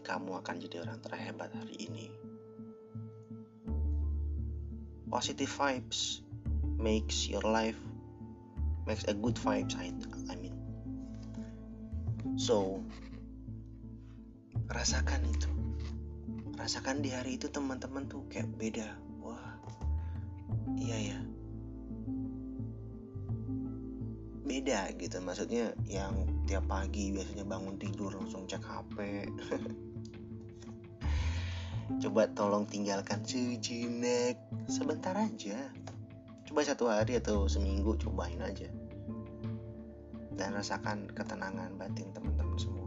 kamu 0.03 0.42
akan 0.42 0.57
jadi 0.59 0.83
orang 0.83 0.98
terhebat 1.05 1.55
hari 1.55 1.77
ini. 1.87 2.11
Positive 5.12 5.53
vibes 5.53 6.25
makes 6.81 7.29
your 7.29 7.44
life 7.44 7.79
makes 8.88 9.05
a 9.07 9.14
good 9.14 9.37
vibes 9.38 9.79
I, 9.79 9.94
I 10.33 10.35
mean. 10.40 10.57
So 12.35 12.83
rasakan 14.66 15.22
itu. 15.31 15.62
Rasakan 16.57 17.01
di 17.01 17.11
hari 17.12 17.41
itu 17.41 17.49
teman-teman 17.49 18.09
tuh 18.09 18.25
kayak 18.29 18.49
beda. 18.57 18.88
Wah. 19.25 19.57
Iya 20.77 21.15
ya. 21.15 21.19
Beda 24.43 24.91
gitu 24.99 25.17
maksudnya 25.23 25.73
yang 25.88 26.29
tiap 26.45 26.67
pagi 26.67 27.15
biasanya 27.15 27.47
bangun 27.47 27.79
tidur 27.79 28.12
langsung 28.12 28.45
cek 28.45 28.61
HP 28.61 28.97
coba 32.03 32.27
tolong 32.35 32.67
tinggalkan 32.67 33.23
sejenak 33.23 34.35
sebentar 34.67 35.15
aja 35.15 35.71
coba 36.51 36.67
satu 36.67 36.91
hari 36.91 37.23
atau 37.23 37.47
seminggu 37.47 37.95
cobain 38.01 38.43
aja 38.43 38.67
dan 40.35 40.57
rasakan 40.57 41.07
ketenangan 41.15 41.79
batin 41.79 42.11
teman-teman 42.11 42.59
semua 42.59 42.82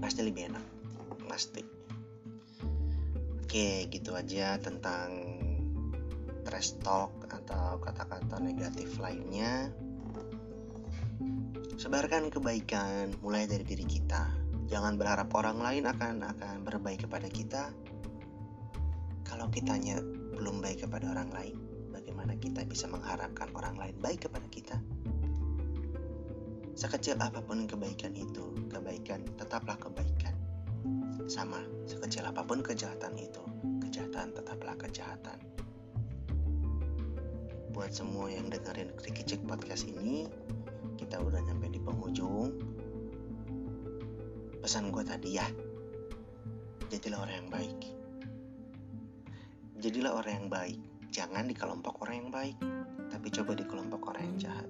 pasti 0.00 0.20
lebih 0.24 0.52
enak 0.52 0.64
pasti. 1.26 1.62
Oke 3.42 3.86
gitu 3.90 4.14
aja 4.16 4.56
tentang 4.62 5.36
trash 6.46 6.78
talk 6.80 7.12
atau 7.28 7.82
kata-kata 7.82 8.38
negatif 8.38 8.96
lainnya. 9.02 9.70
Sebarkan 11.76 12.32
kebaikan 12.32 13.12
mulai 13.20 13.44
dari 13.44 13.66
diri 13.66 13.84
kita. 13.84 14.32
Jangan 14.66 14.98
berharap 14.98 15.30
orang 15.36 15.62
lain 15.62 15.84
akan 15.86 16.24
akan 16.24 16.56
berbaik 16.66 17.06
kepada 17.06 17.28
kita. 17.30 17.70
Kalau 19.26 19.46
kitanya 19.52 20.00
belum 20.36 20.60
baik 20.60 20.88
kepada 20.88 21.12
orang 21.12 21.30
lain 21.32 21.56
bagaimana 21.96 22.36
kita 22.36 22.62
bisa 22.68 22.84
mengharapkan 22.92 23.48
orang 23.56 23.80
lain 23.80 23.96
baik 24.04 24.28
kepada 24.28 24.44
kita 24.52 24.76
Sekecil 26.76 27.16
apa 27.16 27.40
pun 27.40 27.64
kebaikan 27.64 28.12
itu, 28.12 28.52
kebaikan 28.68 29.24
tetaplah 29.40 29.80
kebaikan. 29.80 30.36
Sama, 31.24 31.64
sekecil 31.88 32.20
apa 32.28 32.44
pun 32.44 32.60
kejahatan 32.60 33.16
itu, 33.16 33.40
kejahatan 33.80 34.36
tetaplah 34.36 34.76
kejahatan. 34.76 35.40
Buat 37.72 37.96
semua 37.96 38.28
yang 38.28 38.52
dengerin 38.52 38.92
Kriki 38.92 39.24
Cek 39.24 39.48
Podcast 39.48 39.88
ini, 39.88 40.28
kita 41.00 41.16
udah 41.16 41.40
nyampe 41.48 41.72
di 41.72 41.80
penghujung. 41.80 42.52
Pesan 44.60 44.92
gue 44.92 45.00
tadi 45.00 45.40
ya, 45.40 45.48
jadilah 46.92 47.24
orang 47.24 47.36
yang 47.40 47.50
baik. 47.56 47.78
Jadilah 49.80 50.12
orang 50.12 50.44
yang 50.44 50.48
baik, 50.52 50.80
jangan 51.08 51.48
di 51.48 51.56
kelompok 51.56 52.04
orang 52.04 52.16
yang 52.20 52.28
baik, 52.28 52.56
tapi 53.08 53.32
coba 53.32 53.56
di 53.56 53.64
kelompok 53.64 54.12
orang 54.12 54.28
yang 54.28 54.52
jahat 54.52 54.68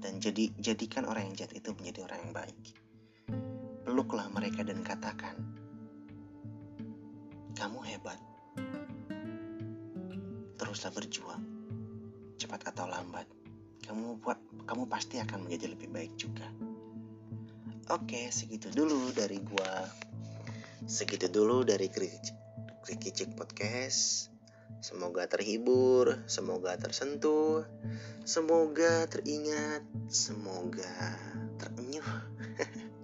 dan 0.00 0.16
jadi 0.16 0.48
jadikan 0.56 1.04
orang 1.04 1.30
yang 1.30 1.44
jahat 1.44 1.54
itu 1.60 1.76
menjadi 1.76 2.08
orang 2.08 2.18
yang 2.24 2.32
baik. 2.32 2.60
Peluklah 3.84 4.26
mereka 4.32 4.64
dan 4.64 4.80
katakan, 4.80 5.36
kamu 7.52 7.78
hebat. 7.84 8.20
Teruslah 10.56 10.92
berjuang, 10.96 11.44
cepat 12.40 12.72
atau 12.72 12.88
lambat. 12.88 13.28
Kamu 13.84 14.22
buat, 14.24 14.40
kamu 14.64 14.88
pasti 14.88 15.20
akan 15.20 15.44
menjadi 15.44 15.76
lebih 15.76 15.92
baik 15.92 16.12
juga. 16.16 16.48
Oke, 17.90 18.30
segitu 18.30 18.70
dulu 18.70 19.10
dari 19.10 19.42
gua. 19.42 19.84
Segitu 20.86 21.26
dulu 21.26 21.66
dari 21.66 21.90
Kriki 21.90 23.24
Podcast. 23.34 24.29
Semoga 24.80 25.28
terhibur, 25.28 26.24
semoga 26.24 26.72
tersentuh, 26.80 27.68
semoga 28.24 29.04
teringat, 29.12 29.84
semoga 30.08 31.20
terenyuh 31.60 32.08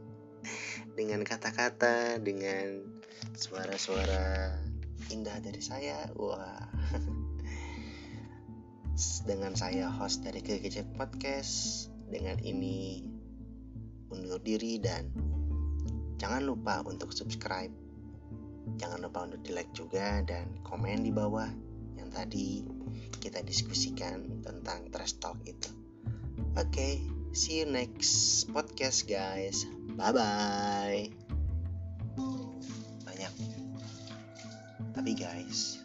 dengan 0.99 1.21
kata-kata, 1.21 2.17
dengan 2.17 2.81
suara-suara 3.37 4.57
indah 5.13 5.37
dari 5.45 5.61
saya. 5.61 6.09
Wah. 6.17 6.65
dengan 9.29 9.53
saya 9.53 9.93
host 9.93 10.25
dari 10.25 10.41
Kekecek 10.41 10.97
Podcast. 10.97 11.93
Dengan 12.09 12.41
ini 12.41 13.05
undur 14.09 14.41
diri 14.41 14.81
dan 14.81 15.13
jangan 16.17 16.41
lupa 16.41 16.81
untuk 16.89 17.13
subscribe 17.13 17.85
Jangan 18.75 18.99
lupa 18.99 19.31
untuk 19.31 19.47
di 19.47 19.55
like 19.55 19.71
juga 19.71 20.19
dan 20.27 20.59
komen 20.67 21.07
di 21.07 21.15
bawah 21.15 21.47
tadi 22.17 22.65
kita 23.21 23.45
diskusikan 23.45 24.41
tentang 24.41 24.89
trash 24.89 25.21
talk 25.21 25.37
itu. 25.45 25.69
Oke, 26.57 26.73
okay, 26.73 26.95
see 27.37 27.61
you 27.61 27.69
next 27.69 28.49
podcast 28.49 29.05
guys. 29.05 29.69
Bye 29.93 30.17
bye. 30.17 31.05
Banyak. 33.05 33.33
Tapi 34.97 35.13
guys, 35.13 35.85